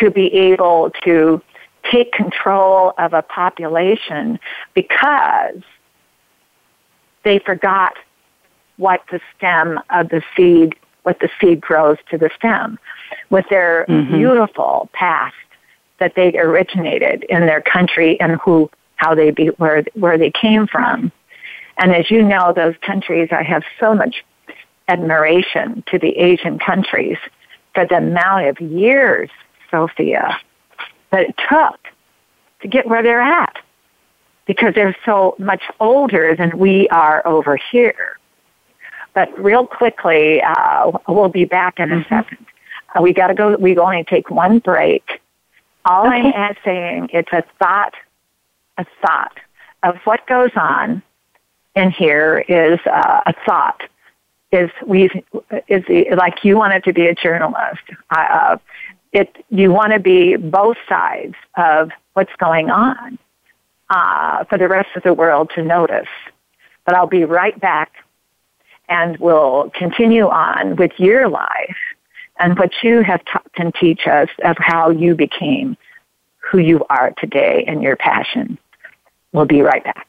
[0.00, 1.42] to be able to
[1.90, 4.38] take control of a population
[4.74, 5.62] because
[7.24, 7.94] they forgot
[8.76, 12.78] what the stem of the seed, what the seed grows to the stem,
[13.30, 14.16] with their mm-hmm.
[14.16, 15.34] beautiful past
[15.98, 20.66] that they originated in their country and who, how they be, where, where they came
[20.66, 21.12] from.
[21.78, 24.24] And as you know, those countries, I have so much
[24.88, 27.18] admiration to the Asian countries
[27.74, 29.30] for the amount of years,
[29.70, 30.38] Sophia,
[31.12, 31.78] that it took
[32.62, 33.56] to get where they're at
[34.46, 38.18] because they're so much older than we are over here.
[39.14, 42.08] But real quickly, uh, we'll be back in a mm-hmm.
[42.08, 42.46] second.
[42.94, 43.56] Uh, we got to go.
[43.56, 45.20] We only take one break.
[45.84, 46.32] All okay.
[46.32, 47.94] I'm saying, it's a thought,
[48.78, 49.38] a thought
[49.82, 51.02] of what goes on
[51.74, 53.82] in here is uh, a thought.
[54.50, 55.04] Is we
[55.66, 57.82] is the, like you wanted to be a journalist.
[58.10, 58.58] Uh,
[59.12, 63.18] it you want to be both sides of what's going on
[63.90, 66.08] uh, for the rest of the world to notice.
[66.84, 67.92] But I'll be right back
[68.88, 71.76] and we'll continue on with your life
[72.38, 75.76] and what you have taught and teach us of how you became
[76.38, 78.58] who you are today and your passion.
[79.32, 80.08] We'll be right back.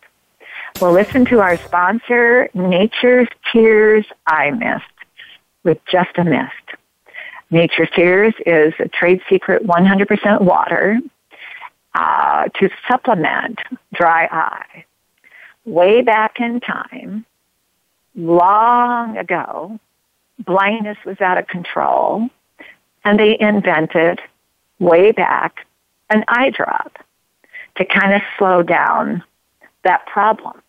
[0.82, 4.84] We'll listen to our sponsor, Nature's Tears Eye Mist,
[5.64, 6.52] with Just a Mist.
[7.54, 11.00] Nature's Tears is a trade secret 100% water
[11.94, 13.60] uh, to supplement
[13.94, 14.86] dry eye.
[15.64, 17.28] Way back in time,
[18.16, 19.80] long ago,
[20.40, 22.28] blindness was out of control,
[23.06, 24.20] and they invented
[24.80, 25.68] way back
[26.10, 26.98] an eye drop
[27.78, 29.24] to kind of slow down
[29.84, 30.60] that problem.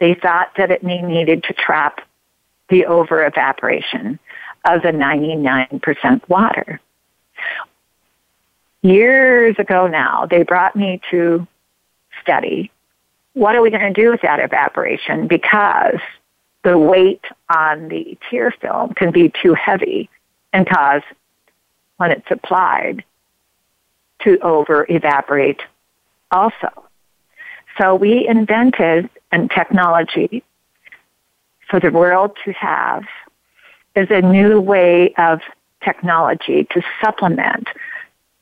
[0.00, 2.00] They thought that it needed to trap
[2.68, 4.18] the over evaporation
[4.64, 6.80] of the 99% water.
[8.82, 11.46] Years ago now, they brought me to
[12.22, 12.70] study
[13.34, 16.00] what are we going to do with that evaporation because
[16.64, 20.10] the weight on the tear film can be too heavy
[20.52, 21.02] and cause,
[21.98, 23.04] when it's applied,
[24.22, 25.60] to over evaporate
[26.30, 26.84] also.
[27.78, 30.42] So we invented a technology
[31.70, 33.04] for the world to have
[33.94, 35.40] is a new way of
[35.84, 37.68] technology to supplement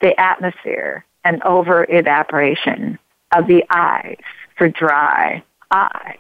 [0.00, 2.98] the atmosphere and over evaporation
[3.35, 4.18] of the eyes
[4.56, 6.16] for dry eye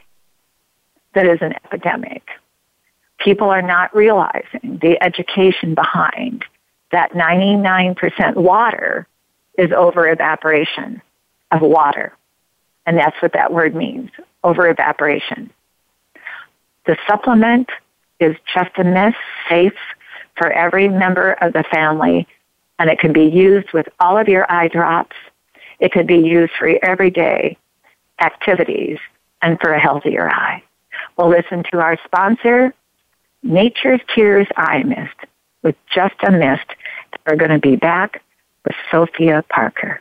[1.14, 2.22] that is an epidemic.
[3.18, 6.44] People are not realizing the education behind
[6.92, 9.06] that 99% water
[9.58, 11.00] is over evaporation
[11.50, 12.12] of water.
[12.84, 14.10] And that's what that word means,
[14.44, 15.50] over evaporation.
[16.86, 17.68] The supplement
[18.20, 19.16] is just a mist,
[19.48, 19.74] safe
[20.36, 22.26] for every member of the family,
[22.78, 25.16] and it can be used with all of your eye drops.
[25.78, 27.56] It can be used for everyday
[28.20, 28.98] activities
[29.42, 30.62] and for a healthier eye.
[31.16, 32.74] We'll listen to our sponsor,
[33.42, 35.30] Nature's Tears Eye Mist,
[35.62, 36.66] with just a mist.
[37.26, 38.22] We're going to be back
[38.64, 40.00] with Sophia Parker.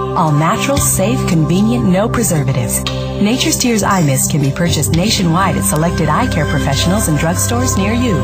[0.15, 2.83] All natural, safe, convenient, no preservatives.
[3.21, 7.77] Nature's Tears Eye Mist can be purchased nationwide at selected eye care professionals and drugstores
[7.77, 8.15] near you.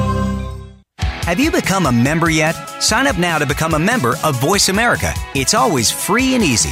[1.27, 2.53] Have you become a member yet?
[2.81, 5.13] Sign up now to become a member of Voice America.
[5.35, 6.71] It's always free and easy.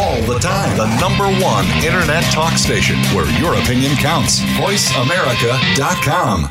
[0.00, 0.78] All the time.
[0.78, 4.40] The number one internet talk station where your opinion counts.
[4.40, 6.50] VoiceAmerica.com.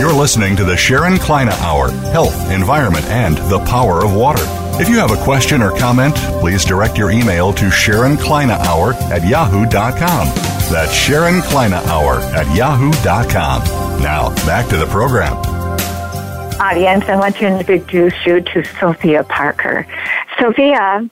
[0.00, 4.61] You're listening to the Sharon Kleyne Hour Health, Environment, and the Power of Water.
[4.80, 8.94] If you have a question or comment, please direct your email to Sharon Kleyne Hour
[9.12, 10.26] at yahoo.com.
[10.72, 13.62] That's Sharon Kleyne Hour at yahoo.com.
[14.02, 15.36] Now, back to the program.
[16.60, 19.86] Audience, I want to introduce you to Sophia Parker.
[20.38, 21.08] Sophia,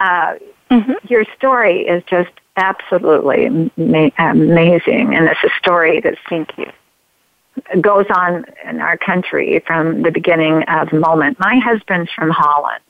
[0.00, 0.34] uh,
[0.70, 0.92] mm-hmm.
[1.08, 6.70] your story is just absolutely ma- amazing, and it's a story that thank you
[7.80, 11.38] goes on in our country from the beginning of moment.
[11.38, 12.82] My husband's from Holland,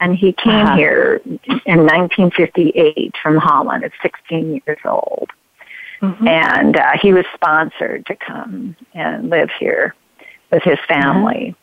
[0.00, 0.76] and he came uh-huh.
[0.76, 5.30] here in 1958 from Holland at 16 years old.
[6.02, 6.28] Mm-hmm.
[6.28, 9.94] And uh, he was sponsored to come and live here
[10.50, 11.54] with his family.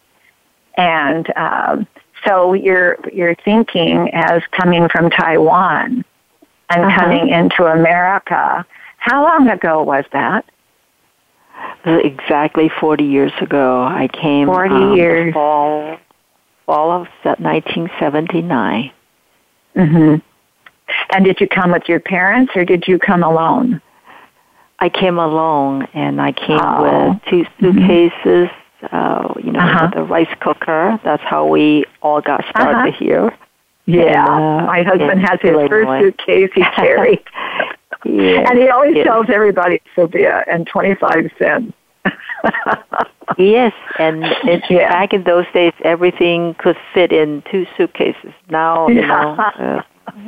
[0.77, 0.81] Mm-hmm.
[0.81, 1.87] And um,
[2.25, 6.05] so you're you're thinking as coming from Taiwan
[6.69, 6.99] and uh-huh.
[6.99, 8.65] coming into America.
[8.97, 10.45] How long ago was that?
[11.85, 13.83] exactly 40 years ago.
[13.83, 15.33] I came 40 um, years.
[15.33, 15.97] fall,
[16.71, 18.91] fall of 1979.
[19.75, 20.15] Mm-hmm.
[21.13, 23.81] And did you come with your parents or did you come alone?
[24.79, 27.09] I came alone and I came oh.
[27.11, 27.77] with two mm-hmm.
[27.77, 28.49] suitcases,
[28.81, 28.95] mm-hmm.
[28.95, 29.89] uh, you know, uh-huh.
[29.93, 30.97] with a rice cooker.
[31.03, 32.97] That's how we all got started uh-huh.
[32.97, 33.37] here.
[33.85, 37.23] Yeah, uh, my husband has his first suitcase he carried.
[38.05, 38.49] Yeah.
[38.49, 39.05] And he always yes.
[39.05, 41.73] tells everybody, Sophia, and 25 cents.
[43.37, 44.89] yes, and it, yeah.
[44.89, 48.33] back in those days, everything could fit in two suitcases.
[48.49, 49.81] Now, you know, uh,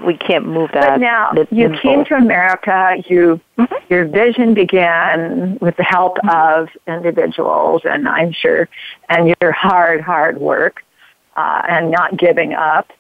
[0.06, 1.00] we can't move that.
[1.00, 2.96] But now, you came to America.
[3.08, 3.74] You, mm-hmm.
[3.90, 6.62] your vision began with the help mm-hmm.
[6.62, 8.70] of individuals, and I'm sure,
[9.10, 10.84] and your hard, hard work,
[11.36, 12.92] uh, and not giving up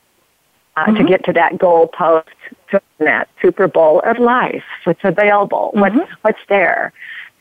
[0.75, 0.95] uh, mm-hmm.
[0.95, 2.29] to get to that goal post,
[2.71, 4.63] to that Super Bowl of life.
[4.83, 5.71] What's available?
[5.75, 5.97] Mm-hmm.
[5.99, 6.93] What's what's there?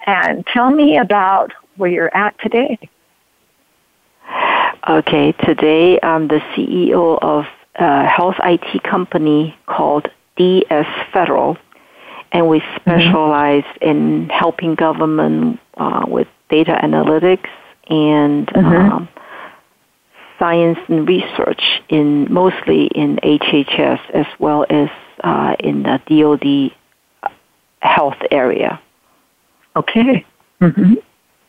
[0.06, 2.78] And tell me about where you're at today.
[4.88, 7.44] Okay, today I'm the CEO of
[7.76, 11.56] a health IT company called DS Federal,
[12.32, 12.80] and we mm-hmm.
[12.80, 13.88] specialize mm-hmm.
[13.88, 17.48] in helping government uh, with data analytics
[17.88, 18.92] and mm-hmm.
[18.92, 19.08] um,
[20.38, 24.88] science and research in mostly in HHS as well as
[25.22, 27.30] uh, in the DoD
[27.80, 28.80] health area.
[29.76, 30.26] Okay.
[30.60, 30.94] Mm-hmm.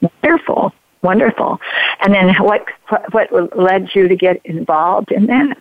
[0.03, 1.59] Wonderful, wonderful.
[2.01, 2.65] And then what
[3.11, 5.57] what led you to get involved in that?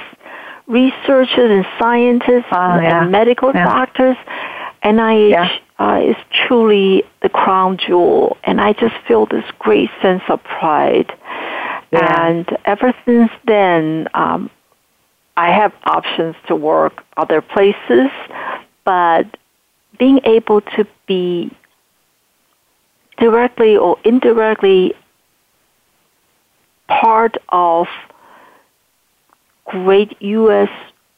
[0.67, 3.03] researchers and scientists oh, yeah.
[3.03, 3.65] and medical yeah.
[3.65, 4.17] doctors.
[4.85, 5.59] NIH yeah.
[5.79, 11.13] uh, is truly the crown jewel, and I just feel this great sense of pride.
[11.91, 14.51] And ever since then, um,
[15.37, 18.11] I have options to work other places,
[18.85, 19.27] but
[19.99, 21.51] being able to be
[23.21, 24.95] directly or indirectly
[26.89, 27.87] part of
[29.67, 30.71] great U.S.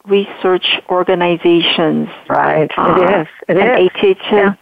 [0.06, 2.08] research organizations.
[2.28, 3.28] Right, uh, it is.
[3.48, 4.16] It and is.
[4.30, 4.54] Yeah.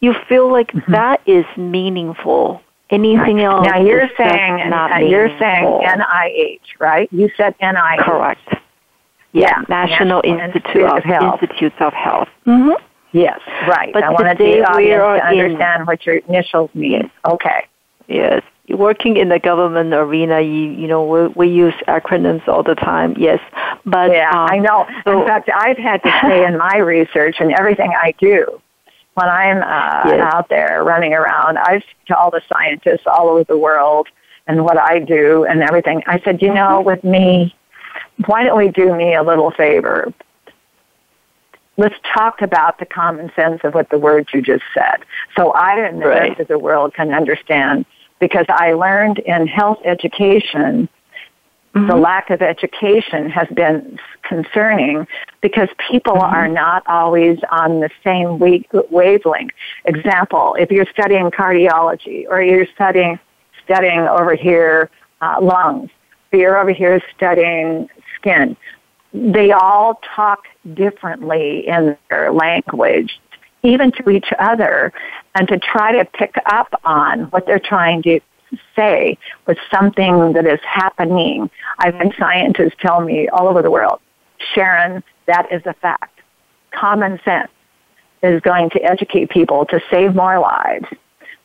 [0.00, 0.92] you feel like mm-hmm.
[0.92, 2.62] that is meaningful.
[2.90, 3.66] Anything else?
[3.66, 7.06] Now you're saying not uh, you're saying NIH, right?
[7.12, 7.98] You said NIH.
[7.98, 8.40] Correct.
[9.32, 11.42] Yeah, National, Institute of Health.
[11.42, 12.28] Institutes of Health.
[12.46, 12.82] Mm-hmm.
[13.12, 13.92] Yes, right.
[13.92, 17.10] But I wanted the audience to understand in, what your initials mean.
[17.24, 17.66] Okay.
[18.06, 18.42] Yes.
[18.70, 23.14] working in the government arena, you you know we, we use acronyms all the time.
[23.18, 23.40] Yes,
[23.84, 24.86] but yeah, um, I know.
[25.04, 28.60] so- in fact, I've had to say in my research and everything I do,
[29.14, 30.32] when I'm uh, Yes.
[30.34, 34.08] out there running around, I speak to all the scientists all over the world
[34.46, 36.02] and what I do and everything.
[36.06, 36.56] I said, you Mm-hmm.
[36.56, 37.54] know, with me,
[38.26, 40.12] why don't we do me a little favor?
[41.78, 44.98] Let's talk about the common sense of what the words you just said.
[45.36, 46.30] So I and the Right.
[46.30, 47.86] rest of the world can understand
[48.18, 50.88] because I learned in health education
[51.86, 55.06] the lack of education has been concerning
[55.40, 58.38] because people are not always on the same
[58.90, 59.52] wavelength.
[59.84, 63.18] Example, if you're studying cardiology or you're studying
[63.64, 65.90] studying over here uh, lungs,
[66.32, 68.56] or you're over here studying skin,
[69.12, 70.44] they all talk
[70.74, 73.18] differently in their language,
[73.62, 74.92] even to each other,
[75.34, 78.20] and to try to pick up on what they're trying to
[78.74, 81.50] say with something that is happening.
[81.78, 84.00] I've had scientists tell me all over the world,
[84.54, 86.20] Sharon, that is a fact.
[86.70, 87.50] Common sense
[88.22, 90.86] is going to educate people to save more lives.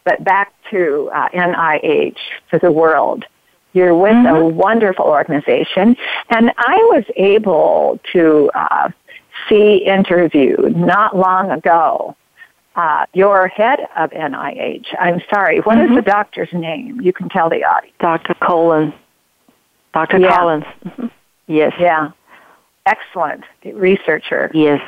[0.04, 2.18] But back to uh, NIH
[2.50, 3.26] for the world.
[3.74, 5.98] You're with a wonderful organization,
[6.30, 8.90] and I was able to uh,
[9.50, 12.16] see interviewed not long ago
[12.76, 14.86] uh, your head of NIH.
[15.00, 17.02] I'm sorry, what is the doctor's name?
[17.02, 17.96] You can tell the audience.
[18.00, 18.36] Dr.
[18.36, 18.94] Collins.
[19.94, 20.20] Dr.
[20.20, 20.36] Yeah.
[20.36, 20.66] Collins.
[20.86, 21.12] Mhm.
[21.48, 21.74] Yes.
[21.80, 22.12] Yeah,
[22.86, 24.50] excellent researcher.
[24.54, 24.82] Yes.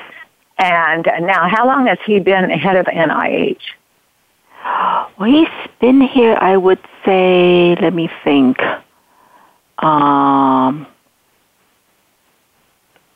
[0.58, 3.60] And now, how long has he been head of NIH?
[5.18, 5.48] Well, he's
[5.86, 8.58] been here, I would say, let me think,
[9.78, 10.88] um,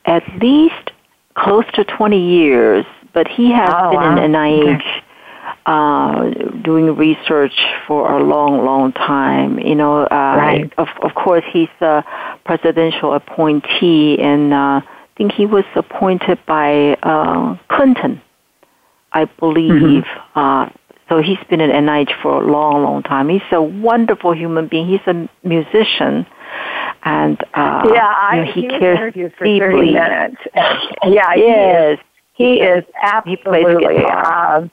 [0.04, 0.92] at least
[1.34, 4.38] close to 20 years, but he has Oh, been in wow.
[4.38, 5.02] NIH
[5.66, 6.30] uh,
[6.62, 7.58] doing research
[7.88, 9.58] for a long, long time.
[9.58, 10.72] You know, uh, Right.
[10.78, 12.04] of, of course, he's a
[12.44, 14.82] presidential appointee, and uh, I
[15.16, 18.22] think he was appointed by uh, Clinton,
[19.12, 20.04] I believe.
[20.36, 20.68] Uh,
[21.10, 23.28] so he's been in NIH for a long, long time.
[23.28, 24.86] He's a wonderful human being.
[24.88, 26.24] He's a musician,
[27.04, 29.58] and uh, yeah, I you know, he he cares for deeply.
[29.58, 30.36] 30 minutes.
[31.04, 31.98] yeah, he is, Yes,
[32.34, 34.68] he is He absolutely uh,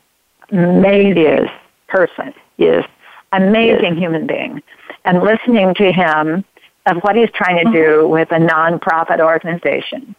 [0.51, 1.49] amazing yes,
[1.89, 2.33] person.
[2.57, 2.87] yes.
[3.33, 4.61] amazing human being.
[5.05, 6.45] And listening to him
[6.85, 10.15] of what he's trying to do with a nonprofit organization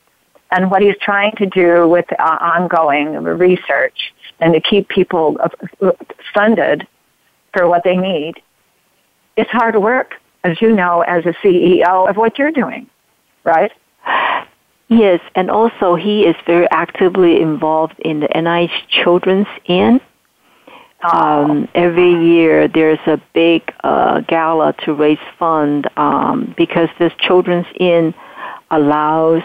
[0.50, 5.36] and what he's trying to do with uh, ongoing research and to keep people
[6.34, 6.86] funded
[7.52, 8.34] for what they need.
[9.36, 10.14] It's hard work,
[10.44, 12.88] as you know, as a CEO of what you're doing,
[13.44, 13.72] right?
[14.88, 20.00] Yes, and also he is very actively involved in the NIH Children's Inn.
[21.02, 27.66] Um, every year there's a big uh, gala to raise fund um, because this Children's
[27.78, 28.14] Inn
[28.70, 29.42] allows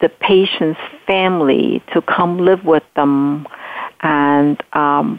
[0.00, 3.46] the patient's family to come live with them
[4.04, 5.18] and um,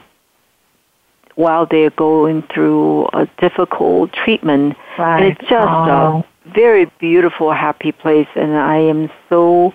[1.35, 4.77] while they're going through a difficult treatment.
[4.97, 6.23] And it's just Oh.
[6.45, 9.73] a very beautiful, happy place, and I am so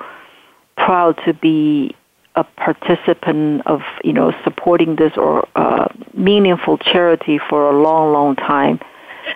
[0.77, 1.95] proud to be
[2.37, 8.37] a participant of you know supporting this or uh, meaningful charity for a long, long
[8.37, 8.79] time.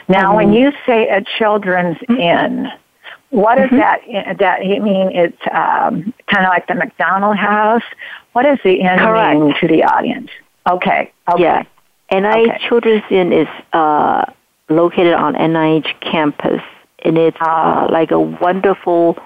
[0.08, 2.70] Now, when Um, you say a children's inn,
[3.34, 4.00] what is that?
[4.38, 7.82] That you mean it's um, kind of like the McDonald House?
[8.32, 9.40] What does the inn Correct.
[9.40, 10.30] mean to the audience?
[10.70, 11.12] Okay.
[11.30, 11.42] Okay.
[11.42, 11.62] Yeah.
[12.12, 12.68] NIH Okay.
[12.68, 14.24] Children's Inn is uh,
[14.68, 16.62] located on NIH campus,
[17.04, 17.84] and it's Ah.
[17.84, 19.16] uh, like a wonderful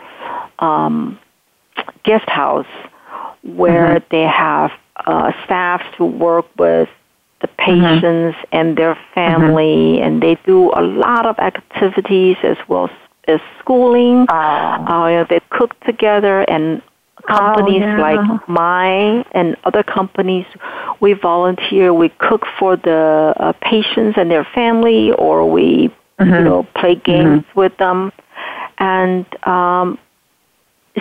[0.59, 1.19] um,
[2.05, 2.67] guest house
[3.43, 4.07] where Mm-hmm.
[4.11, 4.71] they have
[5.07, 6.89] uh, staff to work with
[7.41, 12.91] the patients and their family, and they do a lot of activities as well as
[13.61, 14.27] schooling.
[14.29, 15.21] Ah.
[15.21, 16.83] Uh, they cook together, and
[17.27, 17.99] companies yeah.
[17.99, 20.47] like mine and other companies,
[21.01, 21.93] we volunteer.
[21.93, 27.45] We cook for the uh, patients and their family, or we, you know, play games
[27.55, 28.13] with them,
[28.79, 29.99] and um,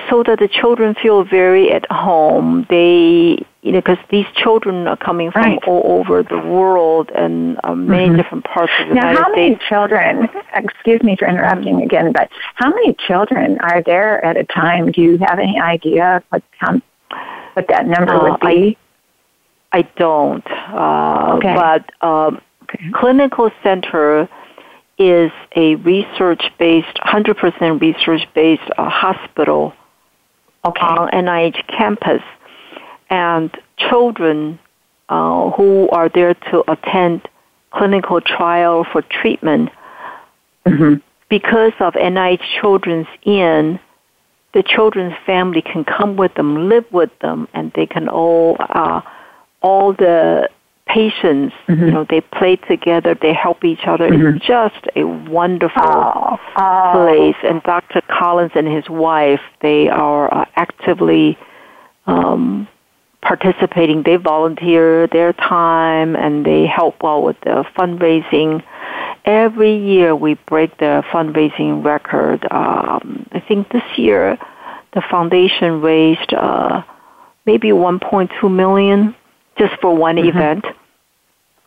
[0.10, 2.66] so that the children feel very at home.
[2.70, 5.60] They, you know, because these children are coming from Right.
[5.68, 9.56] all over the world and uh, many different parts of the Now, United how many
[9.56, 9.66] States.
[9.68, 10.30] children?
[10.56, 14.92] Excuse me for interrupting again, but how many children are there at a time?
[14.92, 16.82] Do you have any idea what how,
[17.54, 18.78] what that number Uh, would be?
[19.74, 20.48] I don't.
[20.50, 21.54] Uh, Okay.
[21.54, 22.90] But um, Okay.
[22.94, 24.28] Clinical Center
[24.98, 29.74] is a research-based, 100% research-based uh, hospital
[30.66, 30.86] Okay.
[30.86, 32.22] on NIH campus,
[33.10, 34.60] and children
[35.10, 37.28] uh, who are there to attend
[37.72, 39.70] clinical trial for treatment.
[40.66, 40.96] Mm-hmm.
[41.30, 43.80] Because of NIH Children's Inn,
[44.54, 49.02] the children's family can come with them, live with them, and they can all uh,
[49.62, 50.50] all the
[50.88, 51.86] patients, Mm-hmm.
[51.86, 54.08] you know, they play together, they help each other.
[54.10, 56.92] It's just a wonderful Oh, oh.
[56.94, 57.36] place.
[57.44, 58.02] And Dr.
[58.08, 61.38] Collins and his wife, they are uh, actively
[62.06, 62.70] um,
[63.22, 64.04] participating.
[64.04, 68.64] They volunteer their time and they help well with the fundraising.
[69.26, 72.48] Every year we break the fundraising record.
[72.52, 74.38] Um, I think this year
[74.94, 76.84] the foundation raised uh,
[77.46, 79.16] maybe 1.2 million
[79.58, 80.66] just for one event.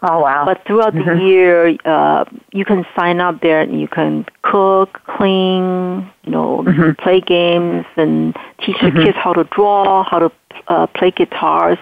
[0.03, 0.47] Oh, wow.
[0.47, 6.11] But throughout the year, uh, you can sign up there and you can cook, clean,
[6.25, 8.35] you know, play games and
[8.65, 10.33] teach the kids how to draw, how to
[10.69, 11.79] uh, play guitars.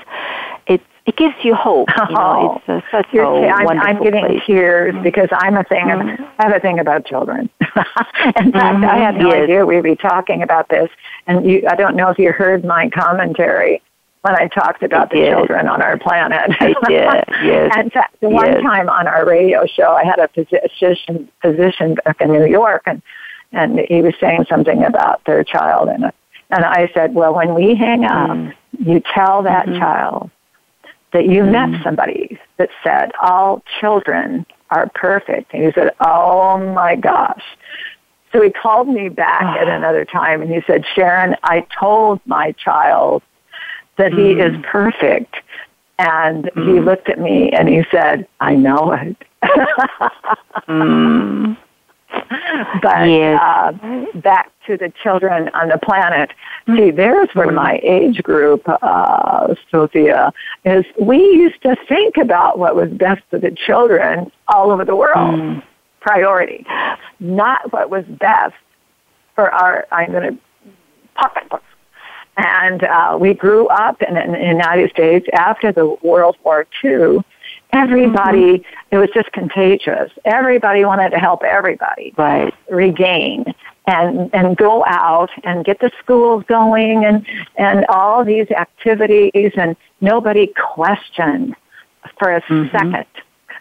[0.66, 1.89] It it gives you hope.
[2.09, 4.43] You know, it's uh, such You're, a I'm, wonderful I'm getting place.
[4.47, 5.91] tears because I'm a thing.
[5.91, 6.01] Of,
[6.39, 7.49] I have a thing about children.
[8.37, 9.45] In fact, I had no Yes.
[9.45, 10.91] idea we'd be talking about this.
[11.26, 13.81] And you, I don't know if you heard my commentary
[14.22, 15.31] when I talked about the did.
[15.33, 16.41] children on our planet.
[16.61, 16.76] I did,
[17.45, 18.62] yes, In fact, the one yes.
[18.62, 23.01] time on our radio show, I had a physician physician back in New York, and
[23.53, 26.05] and he was saying something about their child, and
[26.51, 28.55] and I said, well, when we hang up, Mm.
[28.79, 29.79] You tell that Mm-hmm.
[29.79, 30.31] child
[31.12, 35.53] that you met somebody that said all children are perfect.
[35.55, 37.43] And he said, "Oh my gosh."
[38.33, 42.53] So he called me back at another time and he said, "Sharon, I told my
[42.53, 43.22] child
[43.97, 45.35] that he is perfect."
[45.99, 49.16] And he looked at me and he said, "I know it."
[50.68, 51.57] Mm.
[52.83, 53.41] But Yes.
[53.43, 53.73] uh,
[54.19, 56.33] back to the children on the planet.
[56.67, 60.33] See, there's where my age group, uh, Sophia,
[60.65, 64.97] is we used to think about what was best for the children all over the
[64.97, 65.63] world.
[66.01, 66.67] Priority.
[67.21, 68.55] Not what was best
[69.35, 70.39] for our, I'm going to,
[71.15, 71.65] pocketbooks.
[72.37, 77.19] And uh, we grew up in, in the United States after the World War II.
[77.73, 80.11] Everybody, it was just contagious.
[80.25, 82.55] Everybody wanted to help everybody Right.
[82.71, 83.55] regain
[83.87, 89.77] and and go out and get the schools going and and all these activities and
[90.01, 90.47] nobody
[90.77, 91.55] questioned
[92.19, 93.07] for a second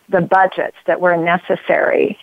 [0.09, 2.17] the budgets that were necessary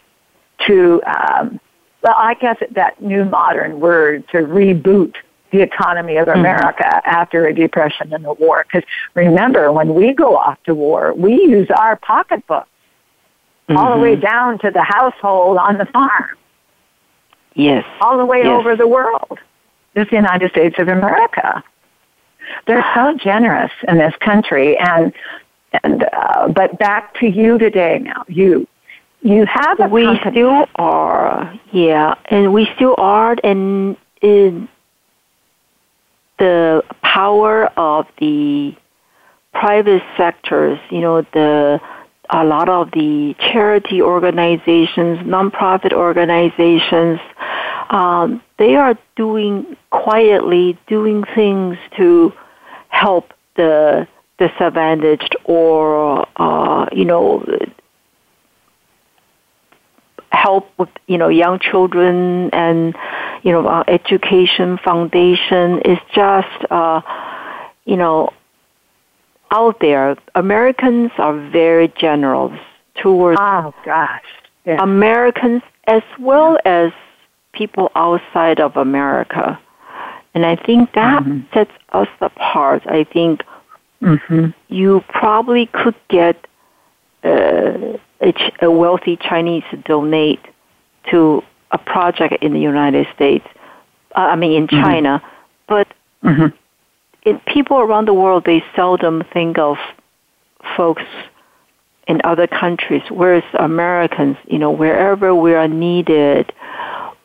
[0.66, 1.58] to um,
[2.02, 5.14] well I guess that new modern word to reboot
[5.54, 10.36] the economy of America after a depression and a war because remember when we go
[10.36, 12.66] off to war we use our pocketbook
[13.70, 16.30] all the way down to the household on the farm
[17.54, 17.84] Yes.
[18.00, 18.48] all the way Yes.
[18.48, 19.38] over the world.
[19.94, 21.62] This United States of America.
[22.66, 25.12] They're so generous in this country, and
[25.84, 28.00] and uh, but back to you today.
[28.02, 28.66] Now you
[29.22, 30.32] you have a we company.
[30.32, 34.68] still are, yeah, and we still are, and in
[36.38, 38.74] the power of the
[39.52, 41.80] private sectors, you know, the
[42.30, 47.20] a lot of the charity organizations, nonprofit organizations,
[47.90, 52.32] um, they are doing quietly doing things to
[52.88, 54.08] help the
[54.38, 57.44] disadvantaged or uh, you know
[60.32, 62.96] help with you know young children and
[63.44, 67.00] you know uh, education foundation is just uh,
[67.84, 68.32] you know
[69.52, 70.16] out there.
[70.34, 72.58] Americans are very generous
[72.96, 74.24] towards Oh gosh,
[74.64, 74.82] yeah.
[74.82, 76.90] Americans as well as
[77.52, 79.60] people outside of America.
[80.34, 81.22] And I think that
[81.52, 82.82] sets us apart.
[82.86, 83.42] I think
[84.68, 86.46] you probably could get
[87.22, 90.40] uh, a, Ch- a wealthy Chinese to donate
[91.10, 91.42] to
[91.74, 93.46] a project in the United States,
[94.16, 95.22] uh, I mean in China,
[95.68, 95.86] but
[97.24, 99.76] it, people around the world, they seldom think of
[100.76, 101.02] folks
[102.06, 106.52] in other countries, whereas Americans, you know, wherever we are needed,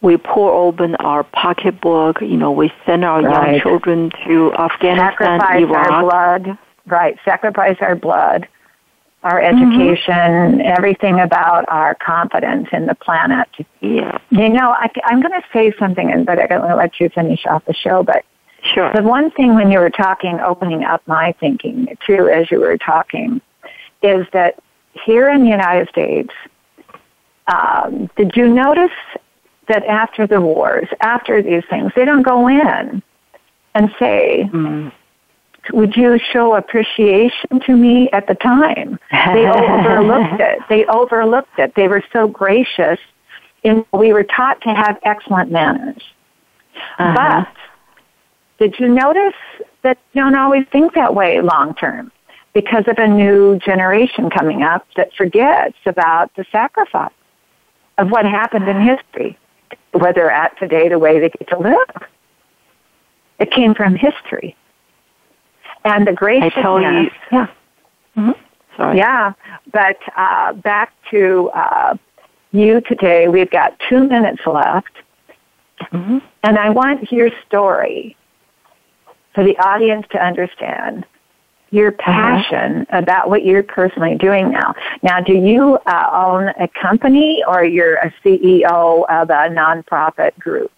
[0.02, 5.62] we pour open our pocketbook, you know, we send our young children to Afghanistan, sacrifice
[5.64, 5.92] Iraq.
[5.92, 6.58] our blood.
[6.88, 8.48] Right, sacrifice our blood,
[9.24, 13.50] our education, everything about our confidence in the planet.
[13.82, 17.00] Yeah, You know, I, I'm going to say something, and but I'm going to let
[17.00, 18.02] you finish off the show.
[18.02, 18.24] But
[18.64, 18.94] sure.
[18.94, 22.78] The one thing when you were talking, opening up my thinking too, as you were
[22.78, 23.42] talking,
[24.02, 24.62] is that
[24.94, 26.34] here in the United States,
[27.48, 28.92] um, did you notice
[29.68, 33.04] that after the wars, after these things, they don't go in
[33.76, 34.50] and say,
[35.72, 39.00] would you show appreciation to me at the time?
[39.12, 40.60] They overlooked it.
[40.70, 41.76] They overlooked it.
[41.76, 43.00] They were so gracious.
[43.64, 46.02] And we were taught to have excellent manners.
[46.98, 47.46] Uh-huh.
[47.46, 47.54] But
[48.60, 49.36] did you notice
[49.82, 52.12] that you don't always think that way long term
[52.54, 57.12] because of a new generation coming up that forgets about the sacrifice
[57.98, 59.38] of what happened in history,
[59.92, 62.08] where they're at today, the way they get to live.
[63.40, 64.56] It came from history.
[65.86, 66.54] And the graciousness.
[66.58, 67.48] I tell you, yeah.
[68.18, 68.32] Mm-hmm.
[68.76, 68.98] Sorry.
[68.98, 69.34] Yeah,
[69.72, 71.98] but uh, back to uh,
[72.52, 73.28] you today.
[73.28, 74.92] We've got two minutes left.
[75.92, 76.20] Mm-hmm.
[76.44, 78.16] And I want your story
[79.34, 81.06] for the audience to understand
[81.72, 82.02] your uh-huh.
[82.04, 82.98] passion uh-huh.
[82.98, 84.74] about what you're personally doing now.
[85.04, 90.72] Now, do you uh, own a company or you're a CEO of a nonprofit group?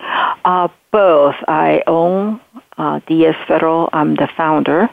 [0.00, 1.34] Uh, both.
[1.48, 2.40] I own
[2.78, 3.88] uh, DS Federal.
[3.92, 4.88] I'm the founder.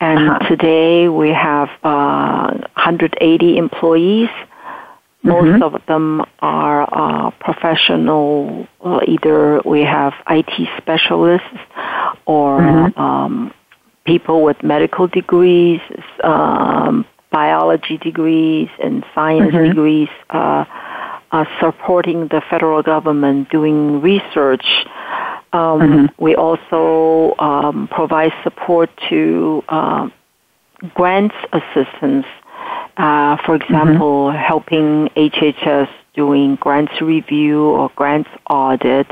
[0.00, 0.48] And uh-huh.
[0.48, 4.28] today we have uh, 180 employees.
[5.22, 5.62] Most mm-hmm.
[5.62, 8.68] of them are uh, professional.
[9.06, 11.56] either we have IT specialists
[12.26, 13.00] or mm-hmm.
[13.00, 13.54] um,
[14.04, 15.80] people with medical degrees,
[16.22, 19.68] um, biology degrees, and science mm-hmm.
[19.68, 20.08] degrees.
[20.28, 20.64] Uh,
[21.34, 24.64] uh, supporting the federal government doing research.
[25.52, 26.24] Um, mm-hmm.
[26.24, 30.08] We also um, provide support to uh,
[30.94, 32.26] grants assistance.
[32.96, 34.38] Uh, for example, mm-hmm.
[34.38, 39.10] helping HHS doing grants review or grants audit.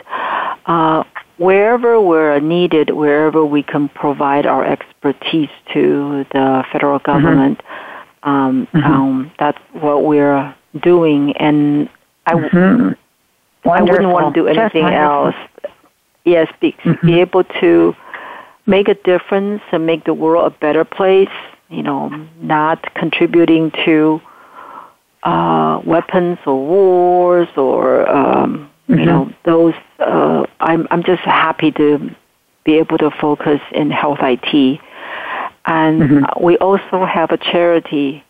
[0.67, 1.03] Uh,
[1.39, 7.11] wherever we're needed, wherever we can provide our expertise to the federal mm-hmm.
[7.11, 7.89] government, mm-hmm.
[8.25, 8.87] Um, mm-hmm.
[8.87, 11.37] Um, that's what we're doing.
[11.37, 11.89] And
[12.27, 13.69] I, mm-hmm.
[13.69, 15.35] I wouldn't want to do anything else.
[16.25, 17.07] Yes, be, mm-hmm.
[17.07, 17.95] be able to
[18.67, 21.29] make a difference and make the world a better place.
[21.69, 22.09] You know,
[22.41, 24.21] not contributing to
[25.23, 29.01] uh, weapons or wars or um, mm-hmm.
[29.01, 29.75] you know those.
[29.99, 32.15] Uh, I'm I'm just happy to
[32.65, 34.81] be able to focus in health IT,
[35.65, 36.45] and mm-hmm.
[36.45, 38.23] we also have a charity.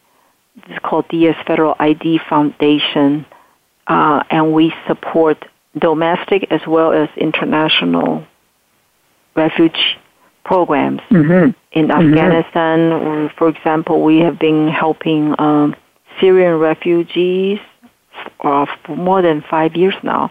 [0.69, 3.27] It's called DS Federal ID Foundation
[3.93, 5.45] uh, and we support
[5.79, 8.27] domestic as well as international
[9.35, 9.99] refugee
[10.45, 11.01] programs.
[11.11, 11.51] Mm-hmm.
[11.79, 11.91] In mm-hmm.
[11.91, 15.77] Afghanistan, for example, we have been helping um,
[16.21, 17.59] Syrian refugees
[18.41, 20.31] uh, for more than five years now.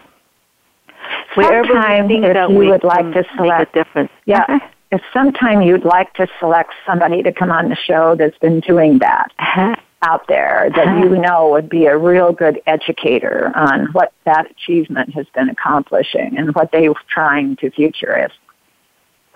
[1.34, 4.10] Wherever sometime we if you would like to select a difference.
[4.26, 4.44] Yeah.
[4.44, 4.66] Okay.
[4.92, 8.98] If sometime you'd like to select somebody to come on the show that's been doing
[8.98, 14.12] that, uh-huh out there that you know would be a real good educator on what
[14.24, 18.34] that achievement has been accomplishing and what they're trying to futurist.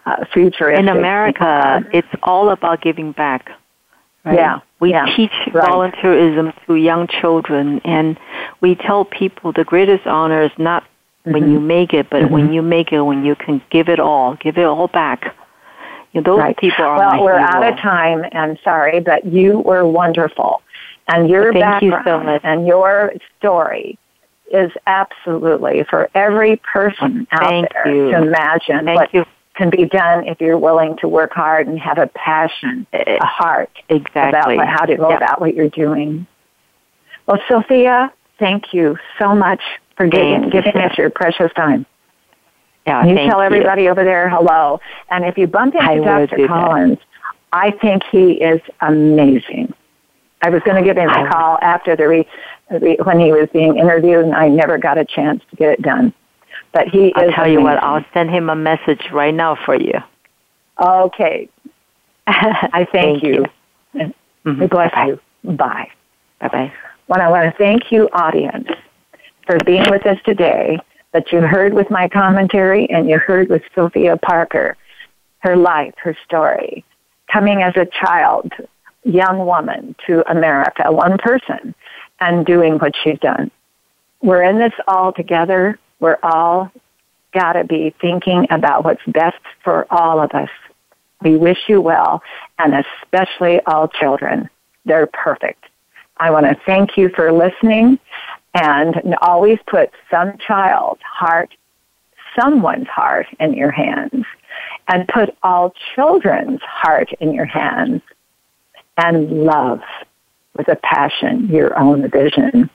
[0.04, 0.80] Uh, futuristic.
[0.80, 3.50] In America, it's all about giving back.
[4.24, 4.36] Right?
[4.36, 5.68] Yeah, we yeah, teach right.
[5.68, 8.18] volunteerism to young children, and
[8.60, 11.32] we tell people the greatest honor is not mm-hmm.
[11.32, 12.34] when you make it, but mm-hmm.
[12.34, 15.34] when you make it, when you can give it all, give it all back
[16.22, 16.56] those right.
[16.56, 17.24] people are well.
[17.24, 17.48] we're hero.
[17.48, 20.62] out of time, and sorry, but you were wonderful,
[21.08, 22.40] and your Thank background you so much.
[22.44, 23.98] and your story
[24.52, 28.10] is absolutely for every person out Thank there you.
[28.12, 29.24] to imagine Thank what you.
[29.54, 33.18] can be done if you're willing to work hard and have a passion, a eh,
[33.20, 35.16] heart exactly about how to go yeah.
[35.16, 36.26] about what you're doing.
[37.26, 39.60] Well, Sophia, thank you so much
[39.96, 41.86] for giving, giving us your precious time.
[42.86, 43.90] Yeah, you tell everybody you.
[43.90, 44.80] over there hello.
[45.10, 46.46] And if you bump into I Dr.
[46.46, 46.98] Collins,
[47.52, 49.74] I think he is amazing.
[50.42, 52.28] I was going to give him a call after the, re,
[53.02, 56.12] when he was being interviewed, and I never got a chance to get it done.
[56.72, 57.52] But he is I'll tell amazing.
[57.58, 57.82] you what.
[57.82, 59.94] I'll send him a message right now for you.
[60.78, 61.48] Okay.
[62.26, 63.46] I thank, thank you.
[63.94, 64.14] you.
[64.44, 64.66] Mm-hmm.
[64.66, 65.06] bless Bye-bye.
[65.06, 65.52] you.
[65.56, 65.88] Bye.
[66.40, 66.72] Bye bye.
[67.08, 68.68] Well, I want to thank you, audience,
[69.46, 70.78] for being with us today
[71.16, 74.76] that you heard with my commentary and you heard with Sophia Parker,
[75.38, 76.84] her life, her story,
[77.32, 78.52] coming as a child,
[79.02, 81.74] young woman to America, one person,
[82.20, 83.50] and doing what she's done.
[84.20, 85.78] We're in this all together.
[86.00, 86.70] We're all
[87.32, 90.50] got to be thinking about what's best for all of us.
[91.22, 92.22] We wish you well,
[92.58, 94.50] and especially all children.
[94.84, 95.64] They're perfect.
[96.18, 98.00] I want to thank you for listening
[98.56, 101.54] and always put some child's heart,
[102.40, 104.24] someone's heart in your hands
[104.88, 108.00] and put all children's heart in your hands
[108.96, 109.82] and love
[110.56, 112.70] with a passion your own vision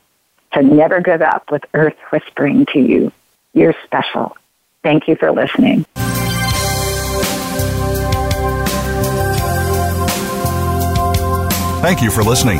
[0.53, 3.11] to never give up with earth whispering to you.
[3.53, 4.37] You're special.
[4.83, 5.85] Thank you for listening.
[11.81, 12.59] Thank you for listening.